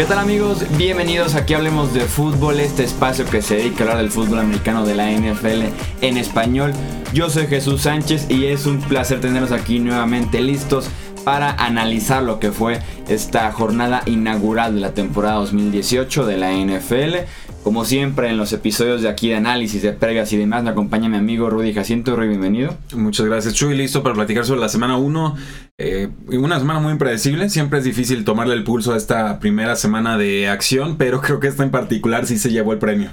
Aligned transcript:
¿Qué 0.00 0.06
tal 0.06 0.18
amigos? 0.18 0.64
Bienvenidos 0.78 1.34
aquí 1.34 1.52
Hablemos 1.52 1.92
de 1.92 2.00
Fútbol, 2.00 2.58
este 2.58 2.84
espacio 2.84 3.26
que 3.26 3.42
se 3.42 3.56
dedica 3.56 3.80
a 3.80 3.82
hablar 3.82 3.98
del 3.98 4.10
fútbol 4.10 4.38
americano 4.38 4.86
de 4.86 4.94
la 4.94 5.10
NFL 5.10 5.64
en 6.00 6.16
español. 6.16 6.72
Yo 7.12 7.28
soy 7.28 7.48
Jesús 7.48 7.82
Sánchez 7.82 8.30
y 8.30 8.46
es 8.46 8.64
un 8.64 8.80
placer 8.80 9.20
tenerlos 9.20 9.52
aquí 9.52 9.78
nuevamente 9.78 10.40
listos 10.40 10.88
para 11.22 11.50
analizar 11.50 12.22
lo 12.22 12.40
que 12.40 12.50
fue 12.50 12.80
esta 13.08 13.52
jornada 13.52 14.02
inaugural 14.06 14.74
de 14.74 14.80
la 14.80 14.94
temporada 14.94 15.34
2018 15.34 16.24
de 16.24 16.36
la 16.38 16.52
NFL. 16.52 17.16
Como 17.62 17.84
siempre 17.84 18.30
en 18.30 18.38
los 18.38 18.54
episodios 18.54 19.02
de 19.02 19.10
aquí 19.10 19.28
de 19.28 19.36
análisis, 19.36 19.82
de 19.82 19.92
pregas 19.92 20.32
y 20.32 20.38
demás, 20.38 20.64
me 20.64 20.70
acompaña 20.70 21.10
mi 21.10 21.18
amigo 21.18 21.50
Rudy 21.50 21.74
Jacinto. 21.74 22.16
Rudy, 22.16 22.28
bienvenido. 22.28 22.74
Muchas 22.94 23.26
gracias, 23.26 23.52
Chuy. 23.52 23.76
Listo 23.76 24.02
para 24.02 24.14
platicar 24.14 24.46
sobre 24.46 24.60
la 24.60 24.70
semana 24.70 24.96
1. 24.96 25.36
Eh, 25.76 26.08
una 26.28 26.58
semana 26.58 26.80
muy 26.80 26.92
impredecible. 26.92 27.50
Siempre 27.50 27.80
es 27.80 27.84
difícil 27.84 28.24
tomarle 28.24 28.54
el 28.54 28.64
pulso 28.64 28.94
a 28.94 28.96
esta 28.96 29.38
primera 29.40 29.76
semana 29.76 30.16
de 30.16 30.48
acción, 30.48 30.96
pero 30.96 31.20
creo 31.20 31.38
que 31.38 31.48
esta 31.48 31.62
en 31.62 31.70
particular 31.70 32.26
sí 32.26 32.38
se 32.38 32.50
llevó 32.50 32.72
el 32.72 32.78
premio. 32.78 33.10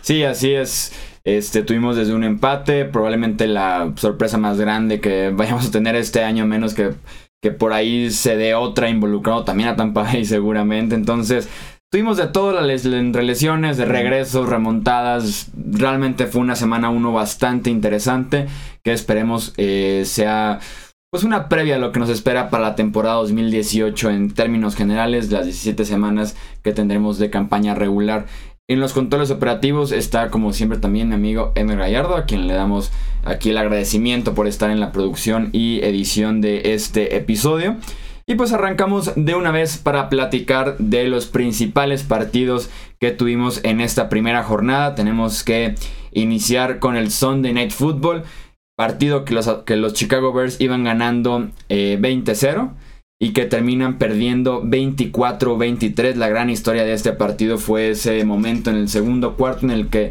Sí, 0.00 0.24
así 0.24 0.52
es. 0.52 0.92
Este, 1.22 1.62
tuvimos 1.62 1.94
desde 1.94 2.14
un 2.14 2.24
empate, 2.24 2.84
probablemente 2.86 3.46
la 3.46 3.92
sorpresa 3.96 4.38
más 4.38 4.58
grande 4.58 5.00
que 5.00 5.30
vayamos 5.30 5.68
a 5.68 5.70
tener 5.70 5.94
este 5.94 6.24
año, 6.24 6.46
menos 6.46 6.74
que, 6.74 6.90
que 7.40 7.52
por 7.52 7.72
ahí 7.72 8.10
se 8.10 8.36
dé 8.36 8.54
otra 8.54 8.90
involucrado 8.90 9.44
también 9.44 9.68
a 9.68 9.76
Tampa 9.76 10.02
Bay 10.02 10.24
seguramente. 10.26 10.96
Entonces, 10.96 11.48
Tuvimos 11.94 12.16
de 12.16 12.26
todo, 12.26 12.50
las 12.50 12.84
lesiones, 12.84 13.76
de 13.76 13.84
regresos, 13.84 14.48
remontadas. 14.48 15.52
Realmente 15.54 16.26
fue 16.26 16.40
una 16.40 16.56
semana 16.56 16.90
uno 16.90 17.12
bastante 17.12 17.70
interesante 17.70 18.48
que 18.82 18.92
esperemos 18.92 19.54
eh, 19.58 20.02
sea 20.04 20.58
pues 21.12 21.22
una 21.22 21.48
previa 21.48 21.76
a 21.76 21.78
lo 21.78 21.92
que 21.92 22.00
nos 22.00 22.08
espera 22.08 22.50
para 22.50 22.64
la 22.64 22.74
temporada 22.74 23.14
2018 23.18 24.10
en 24.10 24.34
términos 24.34 24.74
generales, 24.74 25.30
las 25.30 25.44
17 25.44 25.84
semanas 25.84 26.34
que 26.64 26.72
tendremos 26.72 27.20
de 27.20 27.30
campaña 27.30 27.76
regular. 27.76 28.26
En 28.68 28.80
los 28.80 28.92
controles 28.92 29.30
operativos 29.30 29.92
está 29.92 30.30
como 30.30 30.52
siempre 30.52 30.78
también 30.78 31.10
mi 31.10 31.14
amigo 31.14 31.52
Emer 31.54 31.78
Gallardo, 31.78 32.16
a 32.16 32.24
quien 32.24 32.48
le 32.48 32.54
damos 32.54 32.90
aquí 33.24 33.50
el 33.50 33.58
agradecimiento 33.58 34.34
por 34.34 34.48
estar 34.48 34.70
en 34.70 34.80
la 34.80 34.90
producción 34.90 35.50
y 35.52 35.78
edición 35.84 36.40
de 36.40 36.74
este 36.74 37.16
episodio. 37.16 37.76
Y 38.26 38.36
pues 38.36 38.52
arrancamos 38.52 39.12
de 39.16 39.34
una 39.34 39.50
vez 39.50 39.76
para 39.76 40.08
platicar 40.08 40.78
de 40.78 41.08
los 41.08 41.26
principales 41.26 42.02
partidos 42.04 42.70
que 42.98 43.10
tuvimos 43.10 43.60
en 43.64 43.82
esta 43.82 44.08
primera 44.08 44.42
jornada. 44.42 44.94
Tenemos 44.94 45.44
que 45.44 45.74
iniciar 46.12 46.78
con 46.78 46.96
el 46.96 47.10
Sunday 47.10 47.52
Night 47.52 47.72
Football, 47.72 48.24
partido 48.76 49.26
que 49.26 49.34
los, 49.34 49.48
que 49.66 49.76
los 49.76 49.92
Chicago 49.92 50.32
Bears 50.32 50.58
iban 50.58 50.84
ganando 50.84 51.48
20-0 51.68 51.68
eh, 51.68 52.70
y 53.20 53.32
que 53.34 53.44
terminan 53.44 53.98
perdiendo 53.98 54.62
24-23. 54.62 56.14
La 56.14 56.28
gran 56.28 56.48
historia 56.48 56.84
de 56.84 56.94
este 56.94 57.12
partido 57.12 57.58
fue 57.58 57.90
ese 57.90 58.24
momento 58.24 58.70
en 58.70 58.76
el 58.76 58.88
segundo 58.88 59.36
cuarto 59.36 59.66
en 59.66 59.72
el 59.72 59.88
que 59.88 60.08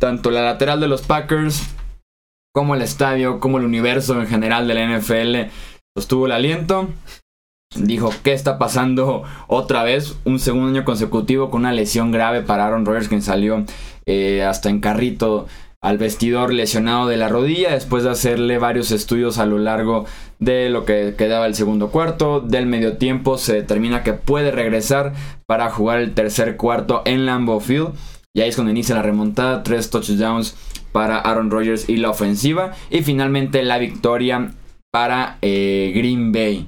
tanto 0.00 0.32
la 0.32 0.42
lateral 0.42 0.80
de 0.80 0.88
los 0.88 1.02
Packers 1.02 1.62
como 2.52 2.74
el 2.74 2.82
estadio, 2.82 3.38
como 3.38 3.58
el 3.58 3.64
universo 3.64 4.20
en 4.20 4.26
general 4.26 4.66
de 4.66 4.74
la 4.74 4.98
NFL 4.98 5.52
sostuvo 5.96 6.26
el 6.26 6.32
aliento 6.32 6.88
dijo, 7.76 8.10
¿qué 8.22 8.32
está 8.32 8.58
pasando 8.58 9.24
otra 9.46 9.82
vez? 9.82 10.16
Un 10.24 10.38
segundo 10.38 10.68
año 10.68 10.84
consecutivo 10.84 11.50
con 11.50 11.60
una 11.60 11.72
lesión 11.72 12.10
grave 12.10 12.42
para 12.42 12.66
Aaron 12.66 12.86
Rodgers, 12.86 13.08
quien 13.08 13.22
salió 13.22 13.64
eh, 14.06 14.42
hasta 14.42 14.70
en 14.70 14.80
carrito 14.80 15.46
al 15.80 15.96
vestidor 15.96 16.52
lesionado 16.52 17.06
de 17.06 17.16
la 17.16 17.28
rodilla 17.28 17.70
después 17.72 18.02
de 18.02 18.10
hacerle 18.10 18.58
varios 18.58 18.90
estudios 18.90 19.38
a 19.38 19.46
lo 19.46 19.58
largo 19.58 20.06
de 20.40 20.70
lo 20.70 20.84
que 20.84 21.14
quedaba 21.16 21.46
el 21.46 21.54
segundo 21.54 21.90
cuarto. 21.90 22.40
Del 22.40 22.66
medio 22.66 22.96
tiempo 22.96 23.38
se 23.38 23.54
determina 23.54 24.02
que 24.02 24.12
puede 24.12 24.50
regresar 24.50 25.12
para 25.46 25.70
jugar 25.70 26.00
el 26.00 26.14
tercer 26.14 26.56
cuarto 26.56 27.02
en 27.04 27.26
Lambeau 27.26 27.60
Field. 27.60 27.92
Y 28.34 28.40
ahí 28.40 28.48
es 28.48 28.56
cuando 28.56 28.70
inicia 28.70 28.94
la 28.94 29.02
remontada 29.02 29.62
tres 29.62 29.90
touchdowns 29.90 30.56
para 30.90 31.18
Aaron 31.18 31.50
Rodgers 31.50 31.88
y 31.88 31.96
la 31.98 32.10
ofensiva. 32.10 32.72
Y 32.90 33.02
finalmente 33.02 33.62
la 33.62 33.78
victoria 33.78 34.52
para 34.90 35.38
eh, 35.42 35.92
Green 35.94 36.32
Bay 36.32 36.66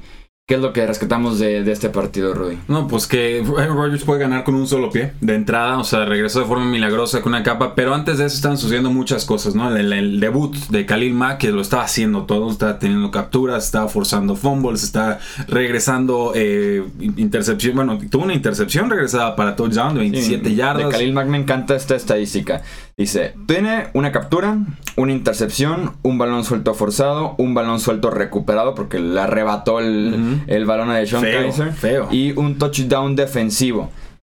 ¿Qué 0.50 0.56
es 0.56 0.62
lo 0.62 0.72
que 0.72 0.84
rescatamos 0.84 1.38
de, 1.38 1.70
este 1.70 1.90
partido, 1.90 2.34
Rudy? 2.34 2.58
No, 2.66 2.88
pues 2.88 3.06
que 3.06 3.40
Rodgers 3.46 4.02
puede 4.02 4.18
ganar 4.18 4.42
con 4.42 4.56
un 4.56 4.66
solo 4.66 4.90
pie 4.90 5.12
de 5.20 5.36
entrada, 5.36 5.78
o 5.78 5.84
sea, 5.84 6.04
regresó 6.06 6.40
de 6.40 6.46
forma 6.46 6.64
milagrosa 6.64 7.22
con 7.22 7.34
una 7.34 7.44
capa, 7.44 7.76
pero 7.76 7.94
antes 7.94 8.18
de 8.18 8.26
eso 8.26 8.34
estaban 8.34 8.58
sucediendo 8.58 8.90
muchas 8.90 9.24
cosas, 9.24 9.54
¿no? 9.54 9.72
El, 9.76 10.18
debut 10.18 10.56
de 10.70 10.86
Khalil 10.86 11.14
Mack, 11.14 11.38
que 11.38 11.52
lo 11.52 11.60
estaba 11.60 11.84
haciendo 11.84 12.24
todo, 12.24 12.50
estaba 12.50 12.80
teniendo 12.80 13.12
capturas, 13.12 13.64
estaba 13.64 13.86
forzando 13.86 14.34
fumbles, 14.34 14.82
está 14.82 15.20
regresando 15.46 16.32
eh, 16.34 16.82
intercepción, 16.98 17.76
bueno, 17.76 17.96
tuvo 18.10 18.24
una 18.24 18.34
intercepción 18.34 18.90
regresada 18.90 19.36
para 19.36 19.54
touchdown 19.54 19.94
de 19.94 20.00
27 20.00 20.56
yardas. 20.56 20.86
De 20.86 20.90
Khalil 20.90 21.12
Mack 21.12 21.28
me 21.28 21.38
encanta 21.38 21.76
esta 21.76 21.94
estadística. 21.94 22.60
Dice, 23.00 23.32
tiene 23.46 23.86
una 23.94 24.12
captura, 24.12 24.58
una 24.96 25.12
intercepción, 25.12 25.94
un 26.02 26.18
balón 26.18 26.44
suelto 26.44 26.74
forzado, 26.74 27.34
un 27.38 27.54
balón 27.54 27.80
suelto 27.80 28.10
recuperado 28.10 28.74
porque 28.74 28.98
le 28.98 29.18
arrebató 29.18 29.80
el, 29.80 30.64
balón 30.66 30.90
a 30.90 31.06
Sean 31.06 31.22
Kaiser 31.22 31.72
y 32.10 32.32
un 32.32 32.58
touchdown 32.58 33.16
defensivo. 33.16 33.90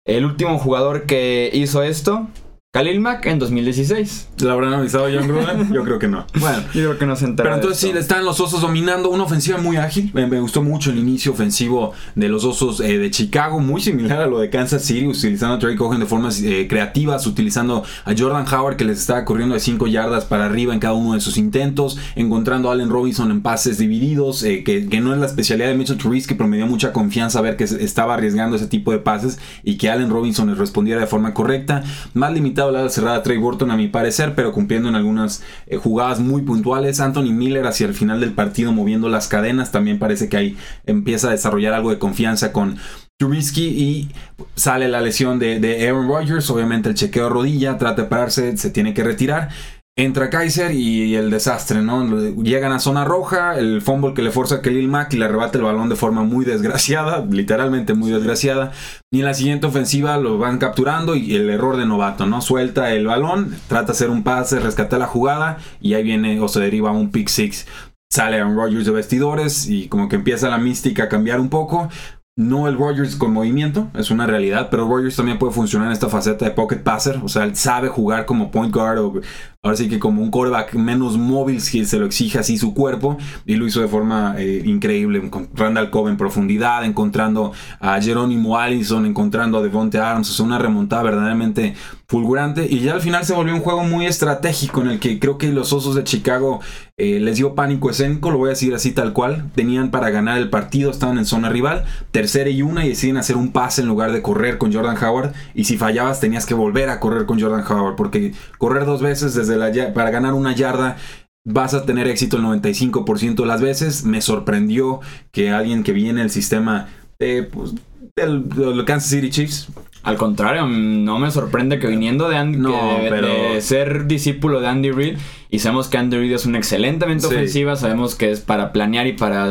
El 0.07 0.25
último 0.25 0.59
jugador 0.59 1.03
que 1.03 1.51
hizo 1.53 1.83
esto 1.83 2.27
Khalil 2.75 2.99
Mack 2.99 3.27
en 3.27 3.39
2016. 3.39 4.31
¿La 4.41 4.53
habrán 4.53 4.75
avisado 4.75 5.05
John 5.05 5.29
Gruden? 5.29 5.73
Yo 5.73 5.85
creo 5.85 6.01
que 6.01 6.09
no. 6.09 6.27
Bueno, 6.41 6.59
yo 6.75 6.81
creo 6.81 6.99
que 6.99 7.07
no 7.07 7.15
se 7.15 7.29
Pero 7.29 7.55
entonces 7.55 7.79
sí, 7.79 7.97
están 7.97 8.25
los 8.25 8.41
Osos 8.41 8.63
dominando 8.63 9.11
una 9.11 9.23
ofensiva 9.23 9.59
muy 9.59 9.77
ágil. 9.77 10.11
Me, 10.13 10.41
gustó 10.41 10.61
mucho 10.61 10.91
el 10.91 10.99
inicio 10.99 11.31
ofensivo 11.31 11.93
de 12.17 12.29
los 12.29 12.45
Osos 12.45 12.81
eh, 12.81 12.99
de 12.99 13.13
Chicago, 13.13 13.61
muy 13.61 13.81
similar 13.81 14.23
a 14.23 14.27
lo 14.27 14.41
de 14.41 14.51
Kansas 14.51 14.83
City, 14.83 15.07
utilizando 15.07 15.55
a 15.55 15.59
Trey 15.61 15.77
Cohen 15.77 16.01
de 16.01 16.07
formas 16.07 16.43
eh, 16.43 16.67
creativas, 16.69 17.29
utilizando 17.29 17.85
a 18.05 18.13
Jordan 18.19 18.45
Howard 18.53 18.75
que 18.77 18.85
les 18.85 18.99
estaba 18.99 19.25
corriendo 19.25 19.55
de 19.55 19.61
5 19.61 19.87
yardas 19.87 20.25
para 20.25 20.47
arriba 20.47 20.75
en 20.75 20.81
cada 20.81 20.95
uno 20.95 21.15
de 21.15 21.21
sus 21.21 21.37
intentos, 21.37 21.97
encontrando 22.17 22.71
a 22.71 22.73
Allen 22.73 22.91
Robinson 22.91 23.31
en 23.31 23.41
pases 23.41 23.79
divididos, 23.79 24.43
eh, 24.43 24.65
que, 24.65 25.01
no 25.01 25.15
es 25.15 25.21
la 25.21 25.27
especialidad 25.27 25.69
de 25.69 25.77
Mitchell 25.77 25.97
Trubisky, 25.97 26.35
pero 26.35 26.49
me 26.49 26.57
dio 26.57 26.67
mucha 26.67 26.93
confianza 26.93 27.41
ver 27.41 27.57
que 27.57 27.63
estaba 27.63 28.15
arriesgando 28.15 28.57
ese 28.57 28.67
tipo 28.67 28.91
de 28.91 28.99
pases 28.99 29.39
y 29.63 29.77
que 29.77 29.91
Allen 29.91 30.11
Robinson 30.11 30.49
les 30.49 30.59
respondiera 30.59 31.01
de 31.01 31.07
forma 31.07 31.35
correcta. 31.35 31.85
Más 32.15 32.33
limitado 32.33 32.64
la 32.71 32.89
cerrada 32.89 33.23
Trey 33.23 33.39
Burton 33.39 33.71
a 33.71 33.77
mi 33.77 33.89
parecer, 33.89 34.35
pero 34.35 34.53
cumpliendo 34.53 34.89
en 34.89 34.95
algunas 34.95 35.43
eh, 35.67 35.77
jugadas 35.77 36.21
muy 36.21 36.43
puntuales. 36.43 37.01
Anthony 37.01 37.33
Miller 37.33 37.67
hacia 37.67 37.87
el 37.87 37.95
final 37.95 38.21
del 38.21 38.33
partido 38.33 38.73
moviendo 38.73 39.09
las 39.09 39.29
cadenas, 39.29 39.73
también 39.73 39.99
parece 39.99 40.29
que 40.29 40.37
ahí 40.37 40.57
empieza 40.87 41.29
a 41.29 41.33
desarrollar 41.33 41.75
algo 41.75 41.91
de 41.91 41.99
confianza 41.99 42.53
con 42.53 42.77
Trubisky 43.17 43.65
y 43.65 44.11
sale 44.57 44.89
la 44.89 45.01
lesión 45.01 45.39
de, 45.39 45.61
de 45.61 45.89
Aaron 45.89 46.09
Rodgers, 46.09 46.51
obviamente 46.51 46.89
el 46.89 46.97
chequeo 46.97 47.29
rodilla, 47.29 47.79
trata 47.79 48.03
de 48.03 48.09
pararse, 48.09 48.57
se 48.57 48.71
tiene 48.71 48.93
que 48.93 49.05
retirar 49.05 49.51
Entra 49.97 50.29
Kaiser 50.29 50.73
y 50.73 51.15
el 51.15 51.31
desastre, 51.31 51.81
¿no? 51.81 52.05
Llegan 52.43 52.73
a 52.73 52.81
zona 52.81 53.05
roja, 53.05 53.57
el 53.57 53.81
fumble 53.81 54.13
que 54.13 54.23
le 54.23 54.33
forza 54.33 54.57
a 54.57 54.61
Khalil 54.61 54.89
Mack 54.89 55.15
y 55.15 55.19
le 55.19 55.27
arrebata 55.27 55.57
el 55.57 55.63
balón 55.63 55.89
de 55.89 55.95
forma 55.95 56.25
muy 56.25 56.45
desgraciada, 56.45 57.25
literalmente 57.31 57.95
muy 57.95 58.11
desgraciada. 58.11 58.73
Y 59.13 59.21
en 59.21 59.25
la 59.27 59.35
siguiente 59.35 59.69
ofensiva 59.69 60.17
lo 60.17 60.37
van 60.37 60.59
capturando 60.59 61.15
y 61.15 61.37
el 61.37 61.49
error 61.49 61.77
de 61.77 61.87
novato, 61.87 62.27
¿no? 62.27 62.41
Suelta 62.41 62.93
el 62.93 63.07
balón, 63.07 63.57
trata 63.69 63.87
de 63.87 63.93
hacer 63.93 64.11
un 64.11 64.25
pase, 64.25 64.59
rescata 64.59 64.99
la 64.99 65.07
jugada 65.07 65.59
y 65.81 65.95
ahí 65.95 66.03
viene 66.03 66.41
o 66.41 66.49
se 66.49 66.59
deriva 66.59 66.91
un 66.91 67.13
pick 67.13 67.29
six. 67.29 67.69
Sale 68.11 68.41
Aaron 68.41 68.57
Rodgers 68.57 68.87
de 68.87 68.93
vestidores 68.93 69.69
y 69.69 69.87
como 69.87 70.09
que 70.09 70.17
empieza 70.17 70.49
la 70.49 70.59
mística 70.59 71.05
a 71.05 71.09
cambiar 71.09 71.39
un 71.39 71.51
poco. 71.51 71.89
No 72.37 72.67
el 72.67 72.77
Rodgers 72.77 73.15
con 73.15 73.33
movimiento, 73.33 73.93
es 73.95 74.11
una 74.11 74.27
realidad, 74.27 74.67
pero 74.69 74.89
Rodgers 74.89 75.15
también 75.15 75.39
puede 75.39 75.53
funcionar 75.53 75.87
en 75.87 75.93
esta 75.93 76.09
faceta 76.09 76.45
de 76.45 76.51
pocket 76.51 76.79
passer, 76.83 77.21
o 77.23 77.29
sea, 77.29 77.45
él 77.45 77.55
sabe 77.55 77.87
jugar 77.87 78.27
como 78.27 78.51
point 78.51 78.75
guard 78.75 78.99
o 78.99 79.21
ahora 79.65 79.77
sí 79.77 79.89
que 79.89 79.99
como 79.99 80.21
un 80.21 80.31
quarterback 80.31 80.75
menos 80.75 81.17
móvil 81.17 81.61
si 81.61 81.85
se 81.85 81.99
lo 81.99 82.07
exige 82.07 82.39
así 82.39 82.59
su 82.59 82.75
cuerpo 82.75 83.17
y 83.47 83.55
lo 83.57 83.67
hizo 83.67 83.81
de 83.81 83.89
forma 83.89 84.35
eh, 84.37 84.63
increíble 84.65 85.31
con 85.31 85.49
Randall 85.55 85.91
Cobb 85.91 86.09
en 86.09 86.17
profundidad 86.17 86.85
encontrando 86.85 87.53
a 87.81 88.01
Jerónimo 88.01 88.59
Allison 88.59 89.07
encontrando 89.07 89.59
a 89.59 89.63
Devonte 89.63 89.99
Adams 89.99 90.29
o 90.31 90.33
sea 90.35 90.45
una 90.45 90.59
remontada 90.59 91.05
verdaderamente 91.05 91.75
fulgurante 92.07 92.67
y 92.69 92.81
ya 92.81 92.93
al 92.93 93.01
final 93.01 93.25
se 93.25 93.33
volvió 93.33 93.55
un 93.55 93.61
juego 93.61 93.83
muy 93.85 94.07
estratégico 94.07 94.83
en 94.83 94.89
el 94.89 95.01
que 95.01 95.19
creo 95.19 95.39
que 95.39 95.49
los 95.49 95.73
Osos 95.73 95.95
de 95.95 96.05
Chicago 96.05 96.61
eh, 96.99 97.19
les 97.19 97.39
dio 97.39 97.55
pánico 97.55 97.91
escénico 97.91 98.31
lo 98.31 98.39
voy 98.39 98.49
a 98.49 98.51
decir 98.51 98.75
así 98.75 98.93
tal 98.93 99.13
cual 99.13 99.51
tenían 99.55 99.91
para 99.91 100.11
ganar 100.11 100.39
el 100.39 100.51
partido 100.51 100.91
estaban 100.91 101.17
en 101.17 101.25
zona 101.25 101.49
rival 101.49 101.85
tercera 102.11 102.51
y 102.51 102.63
una 102.63 102.85
y 102.85 102.91
deciden 102.91 103.17
hacer 103.17 103.37
un 103.37 103.53
pase 103.53 103.81
en 103.81 103.89
lugar 103.89 104.13
de 104.13 104.21
correr 104.21 104.59
con 104.59 104.73
Jordan 104.73 105.03
Howard 105.03 105.33
y 105.55 105.65
si 105.65 105.79
fallabas 105.79 106.21
tenías 106.21 106.45
que 106.45 106.55
volver 106.55 106.91
a 106.91 107.01
correr 107.01 107.25
con 107.25 107.41
Jordan 107.41 107.65
Howard 107.67 107.97
porque 107.97 108.35
correr 108.59 108.85
dos 108.85 109.01
veces 109.01 109.35
desde 109.35 109.55
para 109.93 110.11
ganar 110.11 110.35
una 110.35 110.55
yarda 110.55 110.97
vas 111.45 111.75
a 111.75 111.85
tener 111.85 112.07
éxito 112.09 112.37
el 112.37 112.43
95% 112.43 113.37
de 113.37 113.47
las 113.47 113.61
veces. 113.61 114.05
Me 114.05 114.21
sorprendió 114.21 115.01
que 115.31 115.51
alguien 115.51 115.83
que 115.83 115.93
viene 115.93 116.23
el 116.23 116.31
sistema 116.31 116.89
de, 117.19 117.45
pues, 117.45 117.75
del, 118.17 118.85
Kansas 118.87 119.11
City 119.11 119.31
Chiefs 119.31 119.69
al 120.05 120.17
contrario, 120.17 120.67
no 120.67 121.19
me 121.19 121.31
sorprende 121.31 121.79
que 121.79 121.87
viniendo 121.87 122.29
de, 122.29 122.37
Andy, 122.37 122.59
de, 122.59 123.61
ser 123.63 124.07
discípulo 124.07 124.61
de 124.61 124.69
Andy 124.69 124.91
Reid, 124.91 125.19
y 125.49 125.61
sabemos 125.61 125.89
que 125.89 125.97
Andy 125.97 126.19
Reid 126.19 126.33
es 126.33 126.45
una 126.45 126.59
excelente 126.59 127.07
mente 127.07 127.27
ofensiva, 127.27 127.75
sabemos 127.75 128.15
que 128.15 128.31
es 128.31 128.41
para 128.41 128.73
planear 128.73 129.07
y 129.07 129.15
para 129.15 129.49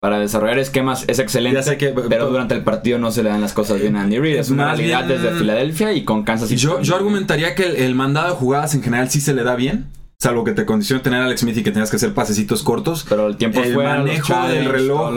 para 0.00 0.20
desarrollar 0.20 0.58
esquemas 0.60 1.04
es 1.08 1.18
excelente, 1.18 1.60
pero 2.08 2.28
durante 2.28 2.54
el 2.54 2.62
partido 2.62 2.98
no 2.98 3.10
se 3.10 3.22
le 3.22 3.30
dan 3.30 3.40
las 3.40 3.52
cosas 3.52 3.80
bien 3.80 3.96
a 3.96 4.02
Andy 4.02 4.18
Reid. 4.18 4.36
Es 4.36 4.50
una 4.50 4.66
realidad 4.66 5.04
desde 5.04 5.32
Filadelfia 5.32 5.92
y 5.92 6.04
con 6.04 6.22
Kansas 6.22 6.48
City. 6.48 6.60
Yo, 6.60 6.80
yo 6.82 6.94
argumentaría 6.94 7.54
que 7.54 7.84
el, 7.84 7.94
mandado 7.94 8.28
de 8.28 8.34
jugadas 8.34 8.74
en 8.74 8.82
general 8.82 9.10
sí 9.10 9.20
se 9.20 9.34
le 9.34 9.42
da 9.42 9.56
bien. 9.56 9.86
Salvo 10.20 10.42
que 10.42 10.50
te 10.50 10.66
condicione 10.66 11.00
tener 11.00 11.22
a 11.22 11.26
Alex 11.26 11.42
Smith 11.42 11.56
y 11.58 11.62
que 11.62 11.70
tengas 11.70 11.90
que 11.90 11.96
hacer 11.96 12.12
pasecitos 12.12 12.64
cortos. 12.64 13.06
Pero 13.08 13.28
el 13.28 13.36
tiempo 13.36 13.60
el 13.60 13.76
manejo 13.76 14.48
del 14.48 14.64
reloj 14.66 15.14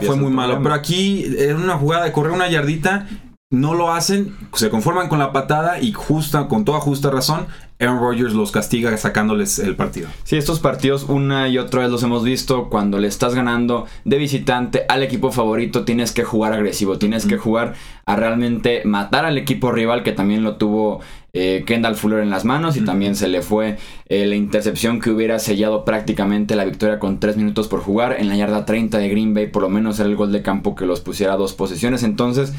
fue 0.00 0.16
muy 0.16 0.32
malo. 0.32 0.60
Pero 0.62 0.74
aquí 0.74 1.24
era 1.38 1.56
una 1.56 1.76
jugada 1.76 2.04
de 2.04 2.12
correr 2.12 2.32
una 2.32 2.48
yardita 2.48 3.08
no 3.52 3.74
lo 3.74 3.92
hacen, 3.92 4.34
se 4.54 4.70
conforman 4.70 5.08
con 5.08 5.18
la 5.18 5.30
patada 5.30 5.78
y 5.78 5.92
justa, 5.92 6.48
con 6.48 6.64
toda 6.64 6.80
justa 6.80 7.10
razón, 7.10 7.46
Aaron 7.78 7.98
Rodgers 7.98 8.32
los 8.32 8.50
castiga 8.50 8.96
sacándoles 8.96 9.58
el 9.58 9.76
partido. 9.76 10.08
Sí, 10.24 10.36
estos 10.36 10.58
partidos 10.58 11.04
una 11.04 11.48
y 11.48 11.58
otra 11.58 11.82
vez 11.82 11.90
los 11.90 12.02
hemos 12.02 12.24
visto. 12.24 12.70
Cuando 12.70 12.98
le 12.98 13.08
estás 13.08 13.34
ganando 13.34 13.86
de 14.04 14.16
visitante 14.16 14.86
al 14.88 15.02
equipo 15.02 15.32
favorito, 15.32 15.84
tienes 15.84 16.12
que 16.12 16.24
jugar 16.24 16.54
agresivo, 16.54 16.98
tienes 16.98 17.26
que 17.26 17.36
jugar 17.36 17.74
a 18.06 18.16
realmente 18.16 18.82
matar 18.84 19.26
al 19.26 19.36
equipo 19.36 19.70
rival 19.70 20.02
que 20.02 20.12
también 20.12 20.44
lo 20.44 20.56
tuvo 20.56 21.00
eh, 21.34 21.64
Kendall 21.66 21.96
Fuller 21.96 22.20
en 22.20 22.30
las 22.30 22.44
manos 22.44 22.76
y 22.76 22.84
también 22.84 23.16
se 23.16 23.26
le 23.26 23.42
fue 23.42 23.78
eh, 24.06 24.26
la 24.26 24.36
intercepción 24.36 25.00
que 25.00 25.10
hubiera 25.10 25.38
sellado 25.38 25.84
prácticamente 25.84 26.56
la 26.56 26.64
victoria 26.64 26.98
con 26.98 27.20
3 27.20 27.36
minutos 27.36 27.68
por 27.68 27.80
jugar. 27.80 28.16
En 28.18 28.28
la 28.28 28.36
yarda 28.36 28.64
30 28.64 28.98
de 28.98 29.08
Green 29.08 29.34
Bay 29.34 29.48
por 29.48 29.62
lo 29.62 29.68
menos 29.68 29.98
era 29.98 30.08
el 30.08 30.16
gol 30.16 30.32
de 30.32 30.42
campo 30.42 30.74
que 30.74 30.86
los 30.86 31.00
pusiera 31.00 31.34
a 31.34 31.36
dos 31.36 31.52
posiciones. 31.54 32.02
Entonces 32.02 32.52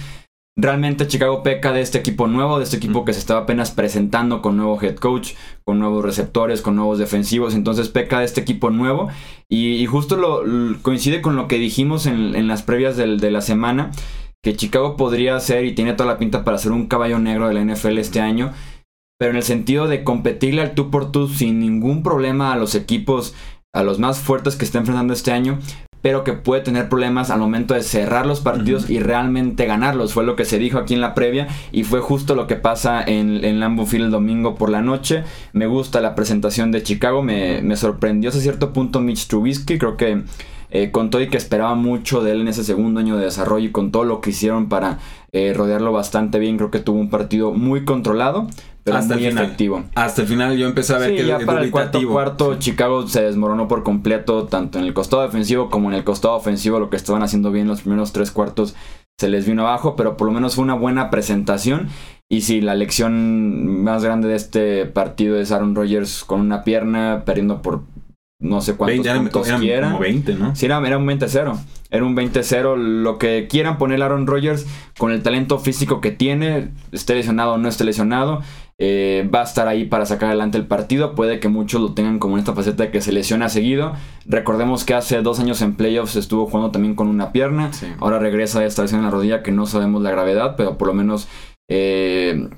Realmente 0.55 1.07
Chicago 1.07 1.41
peca 1.41 1.73
de 1.73 1.81
este 1.81 1.97
equipo 1.97 2.27
nuevo, 2.27 2.59
de 2.59 2.65
este 2.65 2.77
equipo 2.77 3.05
que 3.05 3.13
se 3.13 3.19
estaba 3.19 3.41
apenas 3.41 3.71
presentando 3.71 4.43
con 4.43 4.55
nuevo 4.55 4.79
head 4.79 4.97
coach, 4.97 5.33
con 5.65 5.79
nuevos 5.79 6.05
receptores, 6.05 6.61
con 6.61 6.75
nuevos 6.75 6.99
defensivos. 6.99 7.55
Entonces 7.55 7.89
peca 7.89 8.19
de 8.19 8.25
este 8.25 8.41
equipo 8.41 8.69
nuevo. 8.69 9.09
Y, 9.49 9.83
justo 9.87 10.15
lo, 10.15 10.43
coincide 10.83 11.21
con 11.21 11.35
lo 11.35 11.47
que 11.47 11.57
dijimos 11.57 12.05
en, 12.05 12.47
las 12.47 12.61
previas 12.61 12.97
de 12.97 13.31
la 13.31 13.41
semana, 13.41 13.91
que 14.43 14.55
Chicago 14.55 14.95
podría 14.95 15.39
ser 15.39 15.65
y 15.65 15.73
tiene 15.73 15.93
toda 15.93 16.11
la 16.11 16.19
pinta 16.19 16.43
para 16.43 16.59
ser 16.59 16.71
un 16.73 16.87
caballo 16.87 17.17
negro 17.17 17.47
de 17.47 17.55
la 17.55 17.63
NFL 17.63 17.97
este 17.97 18.19
año. 18.19 18.51
Pero 19.17 19.31
en 19.31 19.37
el 19.37 19.43
sentido 19.43 19.87
de 19.87 20.03
competirle 20.03 20.61
al 20.61 20.75
tú 20.75 20.91
por 20.91 21.11
tú 21.11 21.29
sin 21.29 21.59
ningún 21.59 22.03
problema 22.03 22.51
a 22.51 22.57
los 22.57 22.75
equipos, 22.75 23.33
a 23.73 23.81
los 23.81 23.97
más 23.97 24.19
fuertes 24.19 24.55
que 24.55 24.65
está 24.65 24.79
enfrentando 24.79 25.13
este 25.13 25.31
año, 25.31 25.59
pero 26.03 26.25
que 26.25 26.33
puede 26.33 26.61
tener 26.61 26.89
problemas 26.89 27.31
al 27.31 27.39
momento 27.39 27.73
de 27.73 27.81
cerrar 27.81 28.25
los 28.25 28.41
partidos 28.41 28.89
y 28.89 28.99
realmente 28.99 29.65
ganarlos. 29.65 30.13
Fue 30.13 30.25
lo 30.25 30.35
que 30.35 30.43
se 30.43 30.59
dijo 30.59 30.77
aquí 30.77 30.93
en 30.93 31.01
la 31.01 31.15
previa 31.15 31.47
y 31.71 31.85
fue 31.85 32.01
justo 32.01 32.35
lo 32.35 32.45
que 32.45 32.57
pasa 32.57 33.01
en, 33.01 33.43
en 33.45 33.61
Lambeau 33.61 33.87
Field 33.87 34.05
el 34.05 34.11
domingo 34.11 34.55
por 34.55 34.69
la 34.69 34.81
noche. 34.81 35.23
Me 35.53 35.65
gusta 35.65 36.01
la 36.01 36.13
presentación 36.13 36.73
de 36.73 36.83
Chicago, 36.83 37.23
me, 37.23 37.61
me 37.61 37.77
sorprendió 37.77 38.29
hasta 38.29 38.41
cierto 38.41 38.73
punto 38.73 38.99
Mitch 38.99 39.27
Trubisky, 39.27 39.77
creo 39.77 39.95
que 39.95 40.23
eh, 40.75 40.89
con 40.89 41.11
todo 41.11 41.21
y 41.21 41.29
que 41.29 41.37
esperaba 41.37 41.75
mucho 41.75 42.23
de 42.23 42.31
él 42.31 42.41
en 42.41 42.47
ese 42.47 42.63
segundo 42.63 42.99
año 42.99 43.15
de 43.15 43.25
desarrollo 43.25 43.67
y 43.67 43.71
con 43.71 43.91
todo 43.91 44.05
lo 44.05 44.21
que 44.21 44.31
hicieron 44.31 44.69
para 44.69 44.97
eh, 45.31 45.53
rodearlo 45.55 45.91
bastante 45.91 46.39
bien, 46.39 46.57
creo 46.57 46.71
que 46.71 46.79
tuvo 46.79 46.99
un 46.99 47.11
partido 47.11 47.53
muy 47.53 47.85
controlado 47.85 48.47
pero 48.83 48.97
hasta 48.97 49.13
muy 49.13 49.25
el 49.25 49.29
final. 49.29 49.45
efectivo. 49.45 49.83
Hasta 49.93 50.23
el 50.23 50.27
final 50.27 50.57
yo 50.57 50.65
empecé 50.65 50.95
a 50.95 50.97
ver 50.97 51.15
que 51.15 51.27
ya 51.27 51.37
para 51.39 51.61
el 51.61 51.69
cuarto 51.69 51.99
cuarto 52.07 52.55
Chicago 52.57 53.07
se 53.07 53.21
desmoronó 53.21 53.67
por 53.67 53.83
completo 53.83 54.45
tanto 54.45 54.79
en 54.79 54.85
el 54.85 54.95
costado 54.95 55.21
defensivo 55.21 55.69
como 55.69 55.89
en 55.89 55.95
el 55.95 56.03
costado 56.03 56.33
ofensivo 56.33 56.79
lo 56.79 56.89
que 56.89 56.97
estaban 56.97 57.21
haciendo 57.21 57.51
bien 57.51 57.67
los 57.67 57.81
primeros 57.81 58.11
tres 58.11 58.31
cuartos 58.31 58.75
se 59.19 59.29
les 59.29 59.45
vino 59.45 59.61
abajo 59.61 59.95
pero 59.95 60.17
por 60.17 60.25
lo 60.25 60.33
menos 60.33 60.55
fue 60.55 60.63
una 60.63 60.73
buena 60.73 61.11
presentación 61.11 61.87
y 62.29 62.41
si 62.41 62.61
la 62.61 62.73
lección 62.73 63.83
más 63.83 64.03
grande 64.03 64.27
de 64.27 64.35
este 64.35 64.85
partido 64.87 65.37
es 65.37 65.51
Aaron 65.51 65.75
Rodgers 65.75 66.23
con 66.23 66.41
una 66.41 66.63
pierna 66.63 67.21
perdiendo 67.25 67.61
por 67.61 67.83
no 68.43 68.59
sé 68.59 68.75
cuántos 68.75 69.05
20, 69.05 69.31
puntos 69.31 69.47
eran 69.47 69.91
Como 69.91 69.99
20, 69.99 70.35
¿no? 70.35 70.55
Sí, 70.55 70.65
era, 70.65 70.85
era 70.85 70.97
un 70.97 71.07
20-0. 71.07 71.57
Era 71.89 72.03
un 72.03 72.15
20-0. 72.15 72.75
Lo 72.75 73.17
que 73.17 73.47
quieran 73.49 73.77
poner 73.77 74.03
Aaron 74.03 74.27
Rodgers 74.27 74.67
con 74.97 75.11
el 75.11 75.23
talento 75.23 75.59
físico 75.59 76.01
que 76.01 76.11
tiene, 76.11 76.71
esté 76.91 77.15
lesionado 77.15 77.53
o 77.53 77.57
no 77.57 77.69
esté 77.69 77.85
lesionado, 77.85 78.41
eh, 78.79 79.29
va 79.33 79.41
a 79.41 79.43
estar 79.43 79.69
ahí 79.69 79.85
para 79.85 80.05
sacar 80.05 80.27
adelante 80.27 80.57
el 80.57 80.65
partido. 80.65 81.15
Puede 81.15 81.39
que 81.39 81.47
muchos 81.47 81.79
lo 81.79 81.93
tengan 81.93 82.19
como 82.19 82.35
en 82.35 82.39
esta 82.39 82.53
faceta 82.53 82.83
de 82.83 82.91
que 82.91 82.99
se 82.99 83.13
lesiona 83.13 83.47
seguido. 83.47 83.93
Recordemos 84.25 84.83
que 84.83 84.93
hace 84.93 85.21
dos 85.21 85.39
años 85.39 85.61
en 85.61 85.75
playoffs 85.75 86.17
estuvo 86.17 86.45
jugando 86.45 86.71
también 86.71 86.95
con 86.95 87.07
una 87.07 87.31
pierna. 87.31 87.71
Ahora 87.99 88.19
regresa 88.19 88.59
a 88.59 88.65
esta 88.65 88.81
lesión 88.81 88.99
en 88.99 89.05
la 89.05 89.11
rodilla 89.11 89.41
que 89.41 89.53
no 89.53 89.65
sabemos 89.67 90.01
la 90.01 90.11
gravedad, 90.11 90.55
pero 90.57 90.77
por 90.77 90.89
lo 90.89 90.93
menos 90.93 91.29
eh, 91.69 92.49